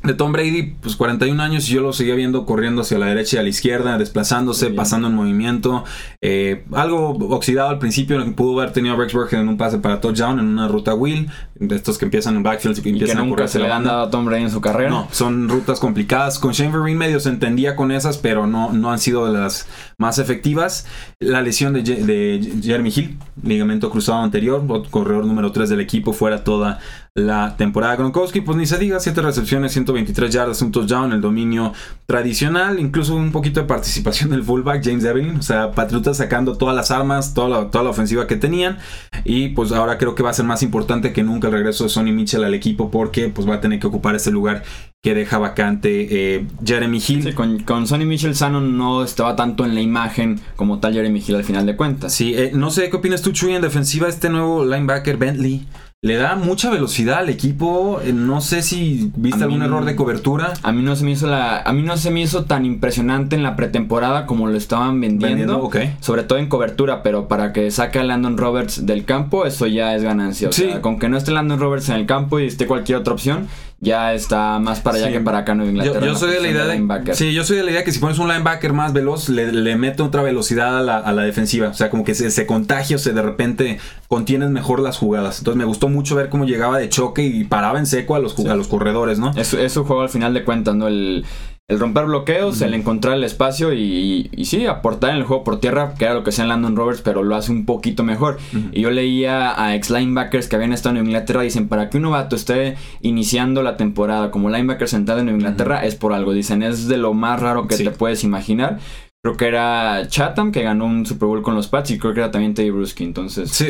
de 0.04 0.14
Tom 0.14 0.34
Brady, 0.34 0.76
pues 0.82 0.96
41 0.98 1.42
años 1.42 1.70
y 1.70 1.74
yo 1.74 1.82
lo 1.82 1.94
seguía 1.94 2.16
viendo 2.16 2.46
corriendo 2.46 2.82
hacia 2.82 2.98
la 2.98 3.06
derecha 3.06 3.38
y 3.38 3.40
a 3.40 3.44
la 3.44 3.50
izquierda, 3.50 3.98
desplazándose, 3.98 4.70
pasando 4.70 5.08
en 5.08 5.16
movimiento. 5.16 5.86
Eh, 6.22 6.66
algo 6.74 7.12
oxidado 7.30 7.70
al 7.70 7.80
principio, 7.80 8.24
pudo 8.36 8.60
haber 8.60 8.74
tenido 8.74 8.96
a 8.96 8.98
Rex 8.98 9.14
Burkhead 9.14 9.42
en 9.42 9.48
un 9.48 9.58
pase 9.58 9.78
para 9.78 10.02
touchdown 10.02 10.40
en 10.40 10.48
una 10.48 10.68
ruta 10.68 10.94
wheel, 10.94 11.30
de 11.56 11.76
estos 11.76 11.98
que 11.98 12.06
empiezan 12.06 12.36
en 12.36 12.44
backfield 12.44 12.80
y 12.80 12.82
que 12.82 12.90
empiezan 12.90 13.18
que 13.18 13.30
nunca 13.30 13.48
se 13.48 13.60
le 13.60 13.72
han 13.72 13.86
dado 13.86 14.04
a 14.04 14.10
Tom 14.10 14.26
Brady 14.26 14.44
en 14.44 14.52
su 14.52 14.60
carrera. 14.60 14.90
No, 14.90 15.08
son 15.12 15.48
rutas 15.48 15.80
complicadas. 15.80 16.38
Con 16.38 16.52
Shane 16.52 16.78
Vereen 16.78 16.98
medio 16.98 17.22
se 17.22 17.30
entendía 17.30 17.78
con 17.78 17.92
esas, 17.92 18.18
pero 18.18 18.46
no, 18.46 18.74
no 18.74 18.92
han 18.92 19.00
sido 19.00 19.26
de 19.26 19.40
las 19.40 19.68
más 19.98 20.20
efectivas. 20.20 20.86
La 21.20 21.42
lesión 21.42 21.72
de, 21.72 21.82
de 21.82 22.54
Jeremy 22.62 22.92
Hill, 22.94 23.18
ligamento 23.42 23.90
cruzado 23.90 24.22
anterior, 24.22 24.62
corredor 24.90 25.26
número 25.26 25.54
3 25.54 25.70
del 25.70 25.80
equipo, 25.80 26.12
fuera 26.12 26.44
toda 26.44 26.80
la 27.16 27.56
temporada. 27.58 27.96
Gronkowski, 27.96 28.42
pues 28.42 28.58
ni 28.58 28.66
se 28.66 28.80
diga, 28.80 29.00
7 29.00 29.22
recepciones, 29.22 29.72
123 29.74 30.34
yardas, 30.34 30.62
un 30.64 30.72
touchdown, 30.72 31.14
el 31.14 31.22
dominio 31.22 31.74
tradicional, 32.08 32.80
incluso 32.80 33.16
un 33.16 33.32
poquito 33.32 33.60
de 33.60 33.68
participación 33.68 34.32
del 34.32 34.44
fullback 34.44 34.84
James 34.84 35.04
Evelyn, 35.04 35.38
o 35.38 35.44
sea, 35.44 35.72
Patriotas 35.72 36.18
sacando 36.18 36.58
todas 36.58 36.76
las 36.76 36.90
armas, 36.90 37.36
toda 37.36 37.50
la, 37.50 37.70
toda 37.70 37.84
la 37.84 37.92
ofensiva 37.92 38.26
que 38.26 38.36
tenían 38.36 38.80
y 39.26 39.50
pues 39.50 39.72
ahora 39.72 40.00
creo 40.00 40.16
que 40.16 40.24
va 40.24 40.32
a 40.32 40.34
ser 40.34 40.46
más 40.46 40.64
importante 40.64 41.14
que 41.14 41.24
nunca 41.24 41.48
el 41.48 41.54
regreso 41.54 41.84
de 41.84 41.92
Sonny 41.92 42.12
Mitchell 42.12 42.44
al 42.44 42.56
equipo 42.56 42.90
porque 42.90 43.30
pues 43.30 43.48
va 43.48 43.56
a 43.56 43.62
tener 43.62 43.80
que 43.80 43.88
ocupar 43.88 44.16
ese 44.16 44.32
lugar 44.32 44.64
que 45.04 45.14
deja 45.14 45.38
vacante 45.38 46.08
eh, 46.10 46.48
Jeremy 46.66 46.98
Hill. 46.98 47.24
Sí, 47.24 47.34
con, 47.34 47.60
con, 47.60 47.86
Sonny 47.86 48.06
Mitchell 48.06 48.36
sano 48.36 48.60
no 48.60 49.04
estaba 49.04 49.36
tanto 49.36 49.66
en 49.66 49.76
la 49.76 49.82
imagen 49.82 50.40
como 50.56 50.80
tal 50.80 50.94
Jeremy 50.94 51.24
Hill 51.26 51.36
al 51.36 51.44
final 51.44 51.66
de 51.68 51.76
cuentas. 51.76 52.14
Sí, 52.14 52.34
eh, 52.36 52.52
no 52.56 52.72
sé 52.72 52.90
qué 52.90 52.96
opinas 52.96 53.22
tú, 53.22 53.34
Chuy, 53.34 53.54
en 53.54 53.62
defensiva, 53.62 54.08
este 54.08 54.30
nuevo 54.30 54.66
linebacker 54.66 55.18
Bentley 55.18 55.68
le 56.04 56.18
da 56.18 56.36
mucha 56.36 56.70
velocidad 56.70 57.20
al 57.20 57.30
equipo. 57.30 58.02
Eh, 58.04 58.12
no 58.12 58.42
sé 58.42 58.62
si 58.62 59.10
viste 59.16 59.42
algún 59.42 59.62
error 59.62 59.86
de 59.86 59.96
cobertura. 59.96 60.54
A 60.62 60.74
mí 60.74 60.82
no 60.82 60.98
se 60.98 61.06
me 61.06 61.12
hizo 61.12 61.28
la, 61.28 61.62
a 61.62 61.72
mí 61.72 61.82
no 61.82 61.96
se 61.96 62.12
me 62.12 62.20
hizo 62.20 62.44
tan 62.44 62.66
impresionante 62.66 63.38
en 63.38 63.42
la 63.42 63.56
pretemporada 63.56 64.26
como 64.26 64.48
lo 64.48 64.58
estaban 64.58 65.00
vendiendo. 65.00 65.72
Sobre 66.02 66.24
todo 66.24 66.40
en 66.40 66.50
cobertura, 66.50 67.04
pero 67.04 67.30
para 67.30 67.54
que 67.54 67.72
saque 67.72 68.00
a 68.00 68.04
Landon 68.04 68.38
Roberts 68.38 68.86
del 68.86 69.06
campo, 69.06 69.46
eso 69.46 69.66
ya 69.66 69.96
es 69.96 70.04
ganancia. 70.04 70.50
O 70.50 70.52
sea, 70.52 70.82
con 70.82 71.00
que 71.00 71.08
no 71.08 71.16
esté 71.16 71.32
Landon 71.32 71.58
Roberts 71.58 71.88
en 71.88 71.96
el 71.96 72.06
campo 72.06 72.38
y 72.42 72.48
esté 72.48 72.68
cualquier 72.68 72.98
otra 72.98 73.14
opción, 73.14 73.48
ya 73.84 74.14
está 74.14 74.60
más 74.60 74.80
para 74.80 74.98
allá 74.98 75.12
que 75.12 75.20
para 75.20 75.40
acá 75.40 75.52
en 75.52 75.64
Inglaterra. 75.64 76.06
Yo, 76.06 76.16
soy 76.16 76.32
de 76.32 76.40
la 76.40 76.48
idea 76.48 76.66
de, 76.66 77.16
sí, 77.16 77.34
yo 77.34 77.44
soy 77.44 77.58
de 77.58 77.64
la 77.64 77.72
idea 77.72 77.84
que 77.84 77.92
si 77.92 78.00
pones 78.00 78.18
un 78.18 78.30
linebacker 78.30 78.72
más 78.72 78.94
veloz, 78.94 79.28
le, 79.30 79.52
le 79.52 79.76
mete 79.76 80.02
otra 80.02 80.22
velocidad 80.22 80.80
a 80.80 81.12
la, 81.12 81.24
defensiva. 81.24 81.68
O 81.68 81.74
sea, 81.74 81.90
como 81.90 82.04
que 82.04 82.16
se, 82.16 82.32
se 82.32 82.46
contagia 82.46 82.96
o 82.96 83.00
se 83.00 83.12
de 83.12 83.22
repente 83.22 83.80
contienes 84.08 84.50
mejor 84.50 84.80
las 84.80 84.98
jugadas. 84.98 85.40
Entonces 85.40 85.58
me 85.58 85.66
gustó 85.66 85.90
mucho 85.90 86.16
ver 86.16 86.30
cómo 86.30 86.46
llegaba 86.46 86.80
de 86.80 86.90
choque 86.90 87.24
y 87.24 87.44
paraba 87.44 87.78
en 87.78 87.86
seco 87.86 88.16
a 88.16 88.20
los, 88.20 88.40
a 88.40 88.56
los 88.56 88.68
corredores, 88.68 89.20
¿no? 89.20 89.32
Es, 89.36 89.54
es 89.54 89.76
un 89.76 89.84
juego 89.84 90.02
al 90.02 90.10
final 90.10 90.34
de 90.34 90.44
cuentas, 90.46 90.76
¿no? 90.76 90.88
El, 90.88 91.26
el 91.70 91.80
romper 91.80 92.06
bloqueos, 92.06 92.62
el 92.62 92.74
encontrar 92.74 93.16
el 93.16 93.24
espacio 93.24 93.74
y, 93.74 94.30
y, 94.32 94.46
sí, 94.46 94.66
aportar 94.66 95.12
en 95.12 95.18
el 95.18 95.24
juego 95.24 95.46
por 95.46 95.62
tierra, 95.62 95.94
que 95.98 96.04
era 96.04 96.14
lo 96.14 96.24
que 96.24 96.32
hacía 96.32 96.46
Landon 96.46 96.76
Roberts, 96.76 97.02
pero 97.02 97.24
lo 97.24 97.36
hace 97.36 97.52
un 97.52 97.66
poquito 97.66 98.04
mejor. 98.04 98.38
Y 98.74 98.82
yo 98.82 98.92
leía 98.92 99.62
a 99.62 99.74
ex 99.76 99.90
linebackers 99.90 100.48
que 100.48 100.58
habían 100.58 100.74
estado 100.74 100.98
en 100.98 101.06
Inglaterra, 101.06 101.42
dicen, 101.42 101.70
para 101.70 101.90
que 101.90 101.98
un 101.98 102.04
novato 102.04 102.36
esté 102.36 102.76
iniciando 103.02 103.64
la 103.64 103.78
temporada 103.78 104.30
como 104.30 104.50
linebacker 104.50 104.90
sentado 104.90 105.20
en 105.20 105.30
Inglaterra 105.30 105.86
es 105.86 105.96
por 105.96 106.12
algo. 106.12 106.34
Dicen, 106.34 106.64
es 106.64 106.88
de 106.88 106.98
lo 106.98 107.14
más 107.14 107.40
raro 107.40 107.68
que 107.68 107.78
te 107.78 107.92
puedes 107.92 108.26
imaginar. 108.26 108.80
Creo 109.26 109.38
que 109.38 109.48
era 109.48 110.06
Chatham 110.10 110.52
que 110.52 110.64
ganó 110.64 110.86
un 110.86 111.06
Super 111.06 111.30
Bowl 111.30 111.42
con 111.42 111.56
los 111.56 111.70
Pats 111.70 111.92
y 111.92 111.98
creo 111.98 112.14
que 112.14 112.20
era 112.20 112.30
también 112.30 112.54
Teddy 112.54 112.72
Bruschi. 112.72 113.06
Entonces, 113.06 113.52
sí, 113.52 113.68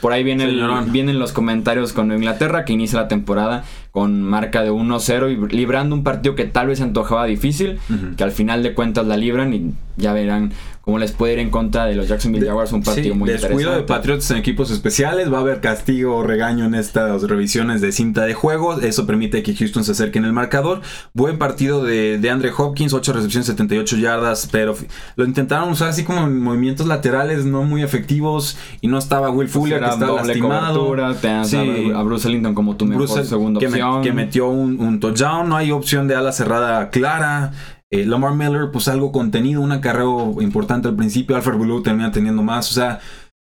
por 0.00 0.12
ahí 0.12 0.24
viene 0.24 0.48
vienen 0.88 1.20
los 1.20 1.32
comentarios 1.32 1.92
con 1.92 2.10
Inglaterra 2.10 2.64
que 2.64 2.72
inicia 2.72 3.02
la 3.02 3.06
temporada 3.06 3.62
con 3.96 4.20
marca 4.20 4.62
de 4.62 4.70
1-0 4.70 5.32
y 5.32 5.56
librando 5.56 5.96
un 5.96 6.04
partido 6.04 6.34
que 6.34 6.44
tal 6.44 6.66
vez 6.66 6.80
se 6.80 6.84
antojaba 6.84 7.24
difícil, 7.24 7.78
que 8.18 8.24
al 8.24 8.30
final 8.30 8.62
de 8.62 8.74
cuentas 8.74 9.06
la 9.06 9.16
libran 9.16 9.54
y 9.54 9.72
ya 9.96 10.12
verán 10.12 10.52
cómo 10.80 10.98
les 10.98 11.10
puede 11.10 11.32
ir 11.32 11.38
en 11.40 11.50
contra 11.50 11.86
de 11.86 11.96
los 11.96 12.06
Jacksonville 12.06 12.46
Jaguars 12.46 12.70
un 12.72 12.82
partido 12.82 13.14
sí, 13.14 13.18
muy 13.18 13.28
descuido 13.28 13.74
de 13.74 13.82
Patriots 13.82 14.30
en 14.30 14.36
equipos 14.36 14.70
especiales, 14.70 15.32
va 15.32 15.38
a 15.38 15.40
haber 15.40 15.60
castigo 15.60 16.16
o 16.16 16.22
regaño 16.22 16.64
en 16.64 16.76
estas 16.76 17.24
revisiones 17.24 17.80
de 17.80 17.90
cinta 17.90 18.24
de 18.24 18.34
juego, 18.34 18.80
eso 18.80 19.04
permite 19.04 19.42
que 19.42 19.54
Houston 19.54 19.82
se 19.82 19.92
acerque 19.92 20.18
en 20.18 20.24
el 20.24 20.32
marcador. 20.32 20.82
Buen 21.12 21.38
partido 21.38 21.82
de, 21.82 22.18
de 22.18 22.30
Andre 22.30 22.52
Hopkins, 22.56 22.92
8 22.92 23.12
recepciones, 23.14 23.46
78 23.46 23.96
yardas, 23.96 24.48
pero 24.52 24.76
lo 25.16 25.24
intentaron 25.24 25.70
usar 25.70 25.88
así 25.88 26.04
como 26.04 26.24
en 26.24 26.40
movimientos 26.40 26.86
laterales 26.86 27.44
no 27.44 27.64
muy 27.64 27.82
efectivos 27.82 28.56
y 28.80 28.88
no 28.88 28.98
estaba 28.98 29.30
Will 29.30 29.48
Fuller 29.48 29.80
que 29.80 29.88
estaba 29.88 30.22
lastimado. 30.22 30.96
Sí. 31.44 31.92
a 31.94 32.02
Bruce 32.02 32.28
Ellington 32.28 32.54
como 32.54 32.76
tu 32.76 32.86
mejor 32.86 33.24
segunda 33.24 33.58
opción 33.58 33.78
Young. 33.78 34.02
que 34.02 34.12
metió 34.12 34.48
un, 34.48 34.80
un 34.80 35.00
touchdown. 35.00 35.48
No 35.48 35.56
hay 35.56 35.70
opción 35.70 36.06
de 36.06 36.14
ala 36.14 36.32
cerrada 36.32 36.90
clara. 36.90 37.52
Eh, 37.90 38.04
Lamar 38.04 38.34
Miller, 38.34 38.70
pues 38.72 38.88
algo 38.88 39.12
contenido, 39.12 39.60
un 39.60 39.72
acarreo 39.72 40.40
importante 40.40 40.88
al 40.88 40.96
principio. 40.96 41.36
Alfred 41.36 41.56
Blue 41.56 41.82
termina 41.82 42.10
teniendo 42.10 42.42
más. 42.42 42.70
O 42.70 42.74
sea, 42.74 43.00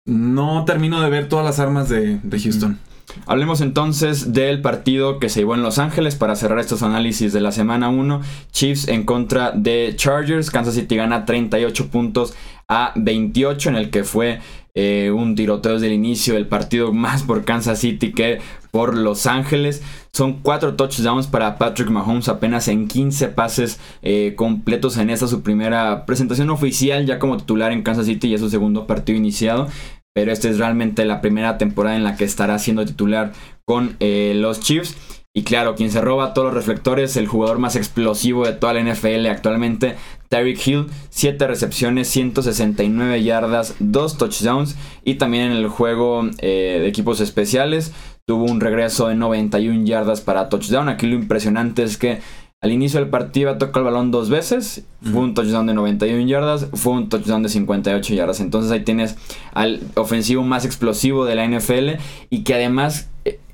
no 0.06 0.64
termino 0.64 1.00
de 1.00 1.10
ver 1.10 1.28
todas 1.28 1.44
las 1.44 1.58
armas 1.58 1.88
de, 1.88 2.20
de 2.22 2.40
Houston. 2.40 2.78
Hablemos 3.26 3.60
entonces 3.60 4.32
del 4.32 4.62
partido 4.62 5.18
que 5.18 5.28
se 5.28 5.40
llevó 5.40 5.54
en 5.54 5.62
Los 5.62 5.78
Ángeles 5.78 6.14
para 6.14 6.36
cerrar 6.36 6.60
estos 6.60 6.82
análisis 6.82 7.32
de 7.32 7.40
la 7.40 7.52
semana 7.52 7.88
1. 7.88 8.20
Chiefs 8.52 8.88
en 8.88 9.04
contra 9.04 9.50
de 9.50 9.94
Chargers. 9.96 10.50
Kansas 10.50 10.74
City 10.74 10.96
gana 10.96 11.24
38 11.24 11.88
puntos 11.88 12.34
a 12.68 12.92
28 12.94 13.70
en 13.70 13.76
el 13.76 13.90
que 13.90 14.04
fue 14.04 14.40
eh, 14.74 15.10
un 15.14 15.34
tiroteo 15.34 15.74
desde 15.74 15.88
el 15.88 15.92
inicio 15.92 16.34
del 16.34 16.46
partido 16.46 16.92
más 16.92 17.22
por 17.22 17.44
Kansas 17.44 17.80
City 17.80 18.12
que 18.12 18.38
por 18.70 18.96
Los 18.96 19.26
Ángeles. 19.26 19.82
Son 20.12 20.34
cuatro 20.42 20.74
touchdowns 20.74 21.26
para 21.26 21.58
Patrick 21.58 21.90
Mahomes 21.90 22.28
apenas 22.28 22.68
en 22.68 22.88
15 22.88 23.28
pases 23.28 23.80
eh, 24.02 24.34
completos 24.36 24.96
en 24.96 25.10
esta 25.10 25.26
su 25.26 25.42
primera 25.42 26.04
presentación 26.06 26.50
oficial 26.50 27.06
ya 27.06 27.18
como 27.18 27.36
titular 27.36 27.72
en 27.72 27.82
Kansas 27.82 28.06
City 28.06 28.28
y 28.28 28.34
es 28.34 28.40
su 28.40 28.50
segundo 28.50 28.86
partido 28.86 29.16
iniciado 29.16 29.68
pero 30.12 30.32
esta 30.32 30.48
es 30.48 30.58
realmente 30.58 31.04
la 31.04 31.20
primera 31.20 31.56
temporada 31.58 31.96
en 31.96 32.04
la 32.04 32.16
que 32.16 32.24
estará 32.24 32.58
siendo 32.58 32.84
titular 32.84 33.32
con 33.64 33.96
eh, 34.00 34.32
los 34.36 34.60
Chiefs. 34.60 34.96
Y 35.32 35.44
claro, 35.44 35.76
quien 35.76 35.92
se 35.92 36.00
roba 36.00 36.34
todos 36.34 36.46
los 36.46 36.54
reflectores, 36.54 37.16
el 37.16 37.28
jugador 37.28 37.58
más 37.58 37.76
explosivo 37.76 38.44
de 38.44 38.52
toda 38.52 38.74
la 38.74 38.82
NFL 38.82 39.26
actualmente, 39.26 39.94
Tyreek 40.28 40.66
Hill, 40.66 40.86
7 41.10 41.46
recepciones, 41.46 42.08
169 42.08 43.22
yardas, 43.22 43.76
2 43.78 44.18
touchdowns 44.18 44.76
y 45.04 45.14
también 45.14 45.52
en 45.52 45.52
el 45.52 45.68
juego 45.68 46.22
eh, 46.38 46.78
de 46.80 46.88
equipos 46.88 47.20
especiales 47.20 47.92
tuvo 48.30 48.44
un 48.44 48.60
regreso 48.60 49.08
de 49.08 49.16
91 49.16 49.84
yardas 49.84 50.20
para 50.20 50.48
touchdown. 50.48 50.88
Aquí 50.88 51.08
lo 51.08 51.16
impresionante 51.16 51.82
es 51.82 51.96
que 51.96 52.20
al 52.60 52.70
inicio 52.70 53.00
del 53.00 53.08
partido 53.08 53.58
tocó 53.58 53.80
el 53.80 53.86
balón 53.86 54.12
dos 54.12 54.30
veces. 54.30 54.84
Fue 55.02 55.22
un 55.22 55.34
touchdown 55.34 55.66
de 55.66 55.74
91 55.74 56.28
yardas. 56.28 56.68
Fue 56.74 56.92
un 56.92 57.08
touchdown 57.08 57.42
de 57.42 57.48
58 57.48 58.14
yardas. 58.14 58.38
Entonces 58.38 58.70
ahí 58.70 58.84
tienes 58.84 59.16
al 59.52 59.80
ofensivo 59.96 60.44
más 60.44 60.64
explosivo 60.64 61.24
de 61.24 61.34
la 61.34 61.44
NFL. 61.44 62.00
Y 62.28 62.44
que 62.44 62.54
además 62.54 63.08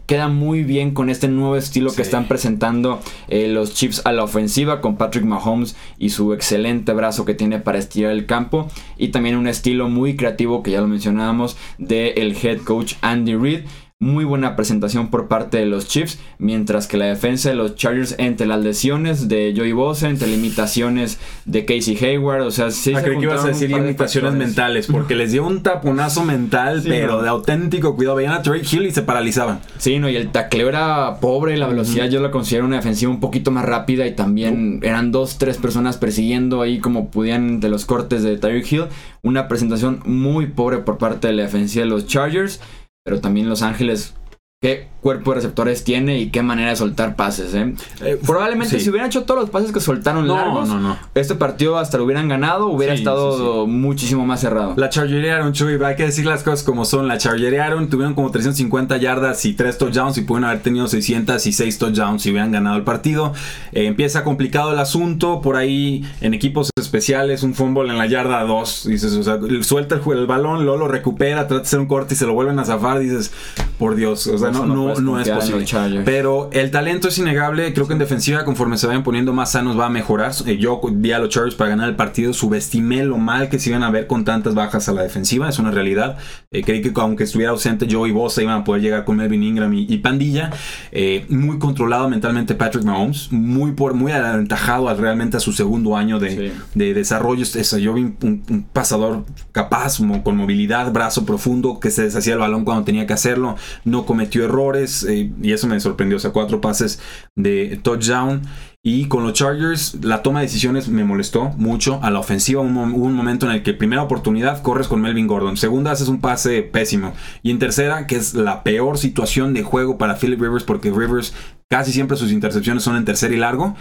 queda 0.06 0.28
muy 0.28 0.62
bien 0.62 0.92
con 0.92 1.10
este 1.10 1.28
nuevo 1.28 1.56
estilo 1.56 1.92
que 1.92 2.02
están 2.02 2.28
presentando 2.28 3.00
eh, 3.28 3.48
los 3.48 3.74
Chiefs 3.74 4.02
a 4.04 4.12
la 4.12 4.24
ofensiva. 4.24 4.80
Con 4.80 4.96
Patrick 4.96 5.24
Mahomes 5.24 5.76
y 5.98 6.10
su 6.10 6.32
excelente 6.32 6.92
brazo 6.92 7.24
que 7.24 7.34
tiene 7.34 7.58
para 7.58 7.78
estirar 7.78 8.12
el 8.12 8.26
campo. 8.26 8.68
Y 8.96 9.08
también 9.08 9.36
un 9.36 9.48
estilo 9.48 9.88
muy 9.88 10.16
creativo 10.16 10.62
que 10.62 10.70
ya 10.70 10.80
lo 10.80 10.86
mencionábamos. 10.86 11.56
Del 11.78 12.36
head 12.42 12.58
coach 12.60 12.94
Andy 13.02 13.34
Reid 13.34 13.64
muy 13.98 14.26
buena 14.26 14.56
presentación 14.56 15.08
por 15.08 15.26
parte 15.26 15.56
de 15.56 15.64
los 15.64 15.88
Chiefs, 15.88 16.18
mientras 16.38 16.86
que 16.86 16.98
la 16.98 17.06
defensa 17.06 17.48
de 17.48 17.54
los 17.54 17.76
Chargers 17.76 18.14
entre 18.18 18.46
las 18.46 18.62
lesiones 18.62 19.26
de 19.26 19.54
Joey 19.56 19.72
Bosa, 19.72 20.10
entre 20.10 20.28
limitaciones 20.28 21.18
de 21.46 21.64
Casey 21.64 21.96
Hayward, 21.96 22.42
o 22.42 22.50
sea, 22.50 22.70
sí 22.70 22.92
ah, 22.94 23.00
se 23.00 23.10
que 23.10 23.18
ibas 23.18 23.44
a 23.44 23.48
decir 23.48 23.70
limitaciones 23.70 24.34
mentales, 24.34 24.86
porque 24.86 25.14
les 25.16 25.32
dio 25.32 25.46
un 25.46 25.62
taponazo 25.62 26.24
mental, 26.24 26.82
pero 26.86 27.22
de 27.22 27.30
auténtico 27.30 27.96
cuidado. 27.96 28.16
Veían 28.16 28.34
a 28.34 28.42
Trey 28.42 28.62
Hill 28.70 28.84
y 28.84 28.90
se 28.90 29.00
paralizaban. 29.00 29.60
Sí, 29.78 29.98
no, 29.98 30.10
y 30.10 30.16
el 30.16 30.30
tacleo 30.30 30.68
era 30.68 31.18
pobre, 31.20 31.56
la 31.56 31.66
velocidad 31.66 32.06
yo 32.10 32.20
la 32.20 32.30
considero 32.30 32.66
una 32.66 32.76
defensiva 32.76 33.10
un 33.10 33.20
poquito 33.20 33.50
más 33.50 33.64
rápida 33.64 34.06
y 34.06 34.14
también 34.14 34.80
eran 34.82 35.10
dos, 35.10 35.38
tres 35.38 35.56
personas 35.56 35.96
persiguiendo 35.96 36.60
ahí 36.60 36.80
como 36.80 37.10
podían 37.10 37.60
de 37.60 37.70
los 37.70 37.86
cortes 37.86 38.22
de 38.22 38.36
Tyreek 38.36 38.70
Hill. 38.70 38.84
Una 39.22 39.48
presentación 39.48 40.02
muy 40.04 40.46
pobre 40.46 40.78
por 40.78 40.98
parte 40.98 41.28
de 41.28 41.32
la 41.32 41.44
defensiva 41.44 41.84
de 41.84 41.90
los 41.90 42.06
Chargers 42.06 42.60
pero 43.06 43.20
también 43.20 43.48
Los 43.48 43.62
Ángeles 43.62 44.14
qué 44.60 44.88
cuerpo 45.06 45.30
de 45.30 45.36
receptores 45.36 45.84
tiene 45.84 46.18
y 46.18 46.30
qué 46.30 46.42
manera 46.42 46.70
de 46.70 46.74
soltar 46.74 47.14
pases. 47.14 47.54
¿eh? 47.54 47.72
eh 48.00 48.18
Probablemente 48.26 48.80
si 48.80 48.90
hubieran 48.90 49.06
hecho 49.06 49.22
todos 49.22 49.42
los 49.42 49.50
pases 49.50 49.70
que 49.70 49.78
soltaron 49.78 50.26
largos, 50.26 50.68
este 51.14 51.36
partido 51.36 51.78
hasta 51.78 51.96
lo 51.96 52.06
hubieran 52.06 52.26
ganado, 52.26 52.66
hubiera 52.66 52.92
estado 52.92 53.68
muchísimo 53.68 54.26
más 54.26 54.40
cerrado. 54.40 54.74
La 54.76 54.88
chargerearon, 54.88 55.52
Chuy, 55.52 55.78
hay 55.80 55.94
que 55.94 56.06
decir 56.06 56.26
las 56.26 56.42
cosas 56.42 56.64
como 56.64 56.84
son. 56.84 57.06
La 57.06 57.18
chargerearon, 57.18 57.88
tuvieron 57.88 58.14
como 58.14 58.32
350 58.32 58.96
yardas 58.96 59.44
y 59.44 59.54
3 59.54 59.78
touchdowns 59.78 60.18
y 60.18 60.22
pueden 60.22 60.42
haber 60.42 60.60
tenido 60.60 60.88
600 60.88 61.46
y 61.46 61.52
6 61.52 61.78
touchdowns 61.78 62.22
si 62.22 62.32
hubieran 62.32 62.50
ganado 62.50 62.76
el 62.76 62.82
partido. 62.82 63.32
Eh, 63.70 63.86
empieza 63.86 64.24
complicado 64.24 64.72
el 64.72 64.78
asunto, 64.80 65.40
por 65.40 65.54
ahí 65.54 66.04
en 66.20 66.34
equipos 66.34 66.70
especiales, 66.76 67.44
un 67.44 67.54
fumble 67.54 67.88
en 67.90 67.98
la 67.98 68.06
yarda 68.06 68.42
2, 68.42 68.86
dices, 68.88 69.12
o 69.12 69.22
sea, 69.22 69.38
suelta 69.62 70.00
el, 70.04 70.18
el 70.18 70.26
balón, 70.26 70.64
luego 70.64 70.78
lo 70.78 70.88
recupera, 70.88 71.46
trata 71.46 71.62
de 71.62 71.62
hacer 71.62 71.78
un 71.78 71.86
corte 71.86 72.14
y 72.14 72.16
se 72.16 72.26
lo 72.26 72.34
vuelven 72.34 72.58
a 72.58 72.64
zafar, 72.64 72.98
dices, 72.98 73.32
por 73.78 73.94
Dios, 73.94 74.26
o 74.26 74.38
sea, 74.38 74.50
no, 74.50 74.66
no, 74.66 74.95
no, 75.00 75.20
es 75.20 75.28
posible. 75.28 75.66
Pero 76.04 76.50
el 76.52 76.70
talento 76.70 77.08
es 77.08 77.18
innegable. 77.18 77.72
Creo 77.72 77.86
que 77.86 77.92
en 77.92 77.98
defensiva, 77.98 78.44
conforme 78.44 78.78
se 78.78 78.86
vayan 78.86 79.02
poniendo 79.02 79.32
más 79.32 79.52
sanos, 79.52 79.78
va 79.78 79.86
a 79.86 79.90
mejorar. 79.90 80.32
Eh, 80.46 80.58
yo 80.58 80.80
vi 80.92 81.12
a 81.12 81.18
los 81.18 81.28
Chargers 81.28 81.54
para 81.54 81.70
ganar 81.70 81.88
el 81.88 81.96
partido. 81.96 82.32
Subestimé 82.32 83.04
lo 83.04 83.18
mal 83.18 83.48
que 83.48 83.58
se 83.58 83.70
iban 83.70 83.82
a 83.82 83.90
ver 83.90 84.06
con 84.06 84.24
tantas 84.24 84.54
bajas 84.54 84.88
a 84.88 84.92
la 84.92 85.02
defensiva. 85.02 85.48
Es 85.48 85.58
una 85.58 85.70
realidad. 85.70 86.18
Eh, 86.50 86.62
creí 86.62 86.82
que 86.82 86.92
aunque 86.96 87.24
estuviera 87.24 87.52
ausente 87.52 87.86
Joe 87.90 88.08
y 88.08 88.12
Bosa 88.12 88.42
iban 88.42 88.60
a 88.60 88.64
poder 88.64 88.82
llegar 88.82 89.04
con 89.04 89.16
Melvin 89.16 89.42
Ingram 89.42 89.72
y, 89.72 89.96
Pandilla. 89.98 90.50
Eh, 90.92 91.26
muy 91.28 91.58
controlado 91.58 92.08
mentalmente 92.08 92.54
Patrick 92.54 92.84
Mahomes. 92.84 93.32
Muy, 93.32 93.72
por, 93.72 93.94
muy 93.94 94.12
aventajado 94.12 94.92
realmente 94.94 95.36
a 95.36 95.40
su 95.40 95.52
segundo 95.52 95.96
año 95.96 96.18
de, 96.18 96.52
desarrollo. 96.74 97.44
yo 97.44 97.94
vi 97.94 98.14
un, 98.22 98.66
pasador 98.72 99.24
capaz, 99.52 99.98
con 100.22 100.36
movilidad, 100.36 100.92
brazo 100.92 101.24
profundo, 101.24 101.80
que 101.80 101.90
se 101.90 102.02
deshacía 102.02 102.34
el 102.34 102.40
balón 102.40 102.64
cuando 102.64 102.84
tenía 102.84 103.06
que 103.06 103.12
hacerlo. 103.12 103.56
No 103.84 104.06
cometió 104.06 104.44
errores 104.44 104.85
eh, 104.86 105.32
y 105.42 105.52
eso 105.52 105.66
me 105.66 105.80
sorprendió. 105.80 106.16
O 106.16 106.20
sea, 106.20 106.32
cuatro 106.32 106.60
pases 106.60 107.00
de 107.34 107.78
touchdown. 107.82 108.42
Y 108.88 109.08
con 109.08 109.24
los 109.24 109.32
Chargers, 109.32 109.98
la 110.04 110.22
toma 110.22 110.38
de 110.38 110.46
decisiones 110.46 110.88
me 110.88 111.02
molestó 111.02 111.48
mucho. 111.56 111.98
A 112.04 112.10
la 112.12 112.20
ofensiva 112.20 112.60
hubo 112.60 112.68
un, 112.68 113.14
momento 113.14 113.46
en 113.46 113.52
el 113.52 113.64
que 113.64 113.74
primera 113.74 114.04
oportunidad 114.04 114.62
corres 114.62 114.86
con 114.86 115.00
Melvin 115.00 115.26
Gordon. 115.26 115.56
Segunda 115.56 115.90
haces 115.90 116.06
un 116.06 116.20
pase 116.20 116.62
pésimo. 116.62 117.12
Y 117.42 117.50
en 117.50 117.58
tercera, 117.58 118.06
que 118.06 118.14
es 118.14 118.34
la 118.34 118.62
peor 118.62 118.96
situación 118.96 119.54
de 119.54 119.64
juego 119.64 119.98
para 119.98 120.14
Philip 120.14 120.40
Rivers, 120.40 120.62
porque 120.62 120.92
Rivers 120.92 121.34
casi 121.68 121.92
siempre 121.92 122.16
sus 122.16 122.30
intercepciones 122.30 122.84
son 122.84 122.96
en 122.96 123.04
tercer 123.04 123.32
y 123.32 123.38
largo. 123.38 123.74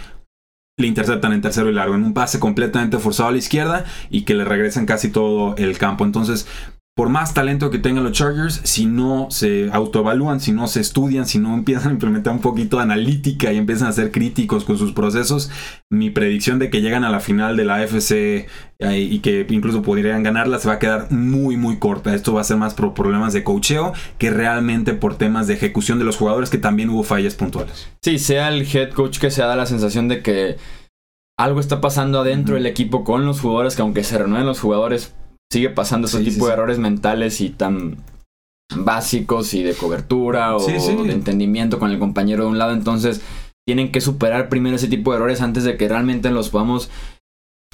Le 0.76 0.88
interceptan 0.88 1.32
en 1.32 1.40
tercero 1.40 1.70
y 1.70 1.72
largo, 1.72 1.94
en 1.94 2.02
un 2.02 2.12
pase 2.12 2.40
completamente 2.40 2.98
forzado 2.98 3.28
a 3.28 3.32
la 3.32 3.38
izquierda 3.38 3.84
y 4.10 4.22
que 4.22 4.34
le 4.34 4.44
regresan 4.44 4.86
casi 4.86 5.08
todo 5.08 5.54
el 5.56 5.78
campo. 5.78 6.04
Entonces, 6.04 6.48
por 6.96 7.10
más 7.10 7.34
talento 7.34 7.70
que 7.70 7.78
tengan 7.78 8.04
los 8.04 8.14
Chargers, 8.14 8.62
si 8.64 8.86
no 8.86 9.26
se 9.30 9.68
autoevalúan, 9.70 10.40
si 10.40 10.52
no 10.52 10.66
se 10.66 10.80
estudian, 10.80 11.26
si 11.26 11.38
no 11.38 11.52
empiezan 11.52 11.90
a 11.90 11.92
implementar 11.92 12.32
un 12.32 12.40
poquito 12.40 12.78
de 12.78 12.84
analítica 12.84 13.52
y 13.52 13.58
empiezan 13.58 13.88
a 13.88 13.92
ser 13.92 14.10
críticos 14.10 14.64
con 14.64 14.78
sus 14.78 14.92
procesos, 14.92 15.50
mi 15.90 16.08
predicción 16.08 16.58
de 16.58 16.70
que 16.70 16.80
llegan 16.80 17.04
a 17.04 17.10
la 17.10 17.20
final 17.20 17.54
de 17.58 17.66
la 17.66 17.74
AFC 17.74 18.12
eh, 18.12 18.48
y 18.98 19.18
que 19.18 19.46
incluso 19.50 19.82
podrían 19.82 20.22
ganarla 20.22 20.58
se 20.58 20.68
va 20.68 20.74
a 20.74 20.78
quedar 20.78 21.12
muy 21.12 21.58
muy 21.58 21.76
corta. 21.76 22.14
Esto 22.14 22.32
va 22.32 22.40
a 22.40 22.44
ser 22.44 22.56
más 22.56 22.72
por 22.72 22.94
problemas 22.94 23.34
de 23.34 23.44
cocheo 23.44 23.92
que 24.16 24.30
realmente 24.30 24.94
por 24.94 25.18
temas 25.18 25.48
de 25.48 25.54
ejecución 25.54 25.98
de 25.98 26.06
los 26.06 26.16
jugadores 26.16 26.48
que 26.48 26.56
también 26.56 26.88
hubo 26.88 27.02
fallas 27.02 27.34
puntuales. 27.34 27.90
Sí, 28.02 28.18
sea 28.18 28.48
el 28.48 28.66
head 28.74 28.92
coach 28.92 29.18
que 29.18 29.30
se 29.30 29.42
da 29.42 29.54
la 29.54 29.66
sensación 29.66 30.08
de 30.08 30.22
que 30.22 30.56
algo 31.38 31.60
está 31.60 31.82
pasando 31.82 32.20
adentro 32.20 32.54
del 32.54 32.64
equipo 32.64 33.04
con 33.04 33.26
los 33.26 33.42
jugadores, 33.42 33.76
que 33.76 33.82
aunque 33.82 34.02
se 34.02 34.16
renueven 34.16 34.46
los 34.46 34.60
jugadores 34.60 35.14
sigue 35.50 35.70
pasando 35.70 36.06
ese 36.06 36.22
tipo 36.22 36.46
de 36.46 36.52
errores 36.52 36.78
mentales 36.78 37.40
y 37.40 37.50
tan 37.50 37.96
básicos 38.74 39.54
y 39.54 39.62
de 39.62 39.74
cobertura 39.74 40.56
o 40.56 40.66
de 40.66 41.12
entendimiento 41.12 41.78
con 41.78 41.90
el 41.90 41.98
compañero 41.98 42.44
de 42.44 42.50
un 42.50 42.58
lado. 42.58 42.72
Entonces, 42.72 43.22
tienen 43.66 43.90
que 43.90 44.00
superar 44.00 44.48
primero 44.48 44.76
ese 44.76 44.88
tipo 44.88 45.10
de 45.10 45.18
errores 45.18 45.40
antes 45.40 45.64
de 45.64 45.76
que 45.76 45.88
realmente 45.88 46.30
los 46.30 46.50
podamos 46.50 46.90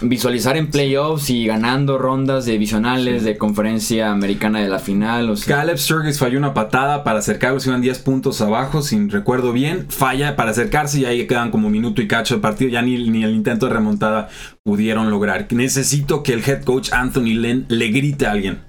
visualizar 0.02 0.56
en 0.56 0.70
playoffs 0.70 1.30
y 1.30 1.46
ganando 1.46 1.98
rondas 1.98 2.44
divisionales 2.44 3.24
de 3.24 3.36
conferencia 3.36 4.10
americana 4.10 4.60
de 4.60 4.68
la 4.68 4.78
final. 4.78 5.30
O 5.30 5.34
Caleb 5.46 5.78
Sturgis 5.78 6.18
falló 6.18 6.38
una 6.38 6.54
patada 6.54 7.04
para 7.04 7.20
acercarse, 7.20 7.68
iban 7.68 7.80
10 7.80 7.98
puntos 8.00 8.40
abajo, 8.40 8.82
si 8.82 9.08
recuerdo 9.08 9.52
bien. 9.52 9.86
Falla 9.88 10.36
para 10.36 10.50
acercarse 10.50 11.00
y 11.00 11.04
ahí 11.04 11.26
quedan 11.26 11.50
como 11.50 11.70
minuto 11.70 12.02
y 12.02 12.08
cacho 12.08 12.36
de 12.36 12.40
partido. 12.40 12.70
Ya 12.70 12.82
ni, 12.82 13.08
ni 13.08 13.24
el 13.24 13.34
intento 13.34 13.66
de 13.66 13.74
remontada 13.74 14.28
pudieron 14.62 15.10
lograr. 15.10 15.46
Necesito 15.50 16.22
que 16.22 16.32
el 16.32 16.48
head 16.48 16.64
coach 16.64 16.92
Anthony 16.92 17.34
Lynn 17.34 17.66
le 17.68 17.88
grite 17.88 18.26
a 18.26 18.32
alguien. 18.32 18.60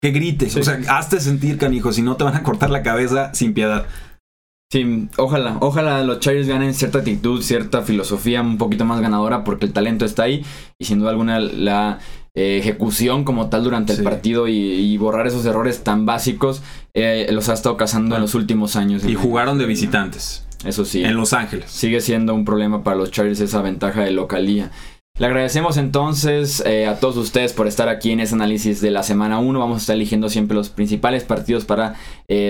Que 0.00 0.10
grite. 0.10 0.46
O 0.46 0.62
sea, 0.62 0.78
hazte 0.88 1.20
sentir, 1.20 1.58
canijo, 1.58 1.92
si 1.92 2.02
no 2.02 2.16
te 2.16 2.24
van 2.24 2.36
a 2.36 2.42
cortar 2.42 2.70
la 2.70 2.82
cabeza 2.82 3.32
sin 3.34 3.54
piedad. 3.54 3.86
Sí, 4.72 5.08
ojalá, 5.16 5.58
ojalá 5.60 6.02
los 6.02 6.18
Chargers 6.18 6.48
ganen 6.48 6.74
cierta 6.74 6.98
actitud, 6.98 7.40
cierta 7.40 7.82
filosofía 7.82 8.42
un 8.42 8.58
poquito 8.58 8.84
más 8.84 9.00
ganadora 9.00 9.44
porque 9.44 9.64
el 9.64 9.72
talento 9.72 10.04
está 10.04 10.24
ahí 10.24 10.44
y 10.76 10.86
sin 10.86 10.98
duda 10.98 11.10
alguna 11.10 11.38
la 11.38 12.00
eh, 12.38 12.58
ejecución 12.58 13.24
como 13.24 13.48
tal 13.48 13.64
durante 13.64 13.94
el 13.94 14.02
partido 14.02 14.46
y, 14.46 14.94
borrar 14.98 15.26
esos 15.26 15.46
errores 15.46 15.82
tan 15.82 16.04
básicos 16.04 16.62
eh, 16.92 17.26
los 17.32 17.48
ha 17.48 17.54
estado 17.54 17.78
cazando 17.78 18.14
en 18.14 18.20
los 18.20 18.34
últimos 18.34 18.76
años. 18.76 19.06
Y 19.06 19.14
jugaron 19.14 19.56
de 19.56 19.64
visitantes. 19.64 20.46
Eso 20.62 20.84
sí. 20.84 21.02
En 21.02 21.16
Los 21.16 21.32
Ángeles. 21.32 21.70
Sigue 21.70 22.02
siendo 22.02 22.34
un 22.34 22.44
problema 22.44 22.84
para 22.84 22.96
los 22.96 23.10
Chargers 23.10 23.40
esa 23.40 23.62
ventaja 23.62 24.02
de 24.02 24.10
localía. 24.10 24.70
Le 25.18 25.24
agradecemos 25.24 25.78
entonces 25.78 26.62
eh, 26.66 26.86
a 26.86 27.00
todos 27.00 27.16
ustedes 27.16 27.54
por 27.54 27.66
estar 27.68 27.88
aquí 27.88 28.10
en 28.10 28.20
ese 28.20 28.34
análisis 28.34 28.82
de 28.82 28.90
la 28.90 29.02
semana 29.02 29.38
1. 29.38 29.58
Vamos 29.58 29.76
a 29.76 29.80
estar 29.80 29.96
eligiendo 29.96 30.28
siempre 30.28 30.54
los 30.54 30.68
principales 30.68 31.24
partidos 31.24 31.64
para 31.64 31.94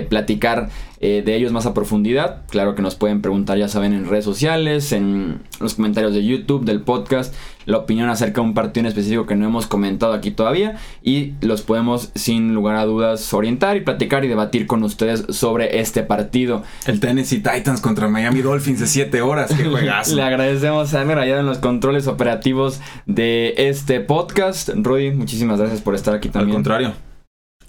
platicar 0.09 0.69
eh, 1.01 1.23
de 1.25 1.37
ellos 1.37 1.53
más 1.53 1.67
a 1.67 1.75
profundidad. 1.75 2.43
Claro 2.49 2.75
que 2.75 2.83
nos 2.83 2.95
pueden 2.95 3.23
preguntar, 3.23 3.59
ya 3.59 3.69
saben, 3.69 3.93
en 3.93 4.09
redes 4.09 4.25
sociales, 4.25 4.93
en 4.93 5.43
los 5.61 5.75
comentarios 5.75 6.15
de 6.15 6.25
YouTube, 6.25 6.65
del 6.65 6.81
podcast, 6.81 7.35
la 7.67 7.79
opinión 7.79 8.09
acerca 8.09 8.41
de 8.41 8.47
un 8.47 8.55
partido 8.55 8.83
en 8.83 8.87
específico 8.87 9.27
que 9.27 9.35
no 9.35 9.47
hemos 9.47 9.67
comentado 9.67 10.13
aquí 10.13 10.31
todavía 10.31 10.77
y 11.03 11.35
los 11.41 11.63
podemos 11.63 12.11
sin 12.15 12.55
lugar 12.55 12.77
a 12.77 12.85
dudas 12.85 13.35
orientar 13.35 13.77
y 13.77 13.81
platicar 13.81 14.25
y 14.25 14.29
debatir 14.29 14.67
con 14.67 14.83
ustedes 14.85 15.25
sobre 15.31 15.81
este 15.81 16.03
partido. 16.03 16.63
El 16.87 17.01
Tennessee 17.01 17.39
Titans 17.41 17.81
contra 17.81 18.09
Miami 18.09 18.41
Dolphins 18.41 18.81
de 18.81 18.87
7 18.87 19.21
horas, 19.23 19.53
qué 19.55 19.65
juegazo. 19.69 20.15
Le 20.15 20.23
agradecemos 20.23 20.95
a 20.95 21.03
Emer 21.03 21.19
allá 21.19 21.41
en 21.41 21.47
los 21.47 21.59
controles 21.59 22.07
operativos 22.07 22.81
de 23.07 23.55
este 23.57 24.01
podcast. 24.01 24.71
Rudy, 24.75 25.11
muchísimas 25.11 25.59
gracias 25.59 25.81
por 25.81 25.95
estar 25.95 26.15
aquí 26.15 26.29
también. 26.29 26.51
Al 26.51 26.55
contrario. 26.55 27.06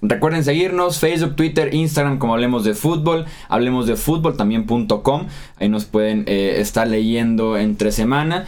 Recuerden 0.01 0.43
seguirnos 0.43 0.99
Facebook, 0.99 1.35
Twitter, 1.35 1.73
Instagram 1.73 2.19
como 2.19 2.33
Hablemos 2.33 2.63
de 2.63 2.75
Fútbol, 2.75 3.25
Hablemos 3.49 3.87
de 3.87 3.95
Fútbol 3.95 4.37
también.com. 4.37 5.27
Ahí 5.59 5.69
nos 5.69 5.85
pueden 5.85 6.23
eh, 6.27 6.55
estar 6.59 6.87
leyendo 6.87 7.57
entre 7.57 7.91
semana. 7.91 8.45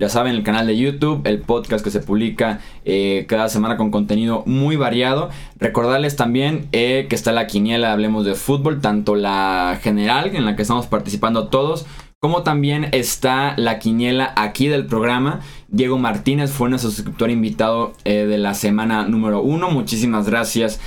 Ya 0.00 0.08
saben, 0.08 0.34
el 0.34 0.42
canal 0.42 0.66
de 0.66 0.76
YouTube, 0.76 1.22
el 1.24 1.40
podcast 1.40 1.84
que 1.84 1.92
se 1.92 2.00
publica 2.00 2.60
eh, 2.84 3.26
cada 3.28 3.48
semana 3.48 3.76
con 3.76 3.92
contenido 3.92 4.42
muy 4.44 4.74
variado. 4.74 5.30
Recordarles 5.58 6.16
también 6.16 6.68
eh, 6.72 7.06
que 7.08 7.14
está 7.14 7.30
la 7.30 7.46
quiniela 7.46 7.92
Hablemos 7.92 8.24
de 8.24 8.34
Fútbol, 8.34 8.80
tanto 8.80 9.14
la 9.14 9.78
general 9.82 10.34
en 10.34 10.44
la 10.44 10.56
que 10.56 10.62
estamos 10.62 10.88
participando 10.88 11.46
todos, 11.46 11.86
como 12.24 12.42
también 12.42 12.88
está 12.92 13.52
la 13.58 13.78
quiniela 13.78 14.32
aquí 14.34 14.68
del 14.68 14.86
programa. 14.86 15.40
Diego 15.68 15.98
Martínez 15.98 16.52
fue 16.52 16.70
nuestro 16.70 16.90
suscriptor 16.90 17.28
invitado 17.28 17.92
eh, 18.06 18.24
de 18.24 18.38
la 18.38 18.54
semana 18.54 19.06
número 19.06 19.42
uno. 19.42 19.70
Muchísimas 19.70 20.26
gracias 20.26 20.80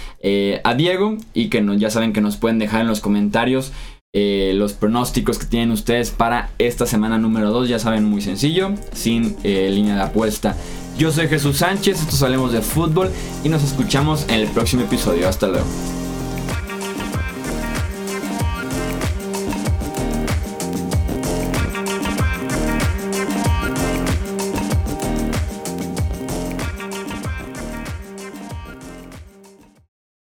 a 0.63 0.73
Diego 0.73 1.15
y 1.36 1.50
que 1.50 1.63
ya 1.78 1.91
saben 1.91 2.12
que 2.12 2.21
nos 2.21 2.38
pueden 2.38 2.58
dejar 2.58 2.82
en 2.82 2.88
los 2.88 3.02
comentarios 3.02 3.71
eh, 4.19 4.54
los 4.56 4.73
pronósticos 4.73 5.38
que 5.38 5.45
tienen 5.45 5.69
ustedes 5.69 6.10
para 6.10 6.50
esta 6.58 6.88
semana 6.88 7.19
número 7.19 7.52
2. 7.52 7.69
Ya 7.69 7.78
saben, 7.78 8.04
muy 8.04 8.21
sencillo, 8.21 8.71
sin 8.91 9.36
eh, 9.43 9.69
línea 9.69 9.93
de 9.93 10.02
apuesta. 10.02 10.58
Yo 10.97 11.12
soy 11.12 11.28
Jesús 11.28 11.58
Sánchez, 11.58 12.02
esto 12.02 12.26
Hablemos 12.26 12.52
de 12.52 12.63
Fútbol 12.63 13.12
y 13.43 13.50
nos 13.50 13.63
escuchamos 13.63 14.26
en 14.30 14.39
el 14.39 14.47
próximo 14.47 14.82
episodio. 14.82 15.30
Hasta 15.30 15.47
luego. 15.47 15.67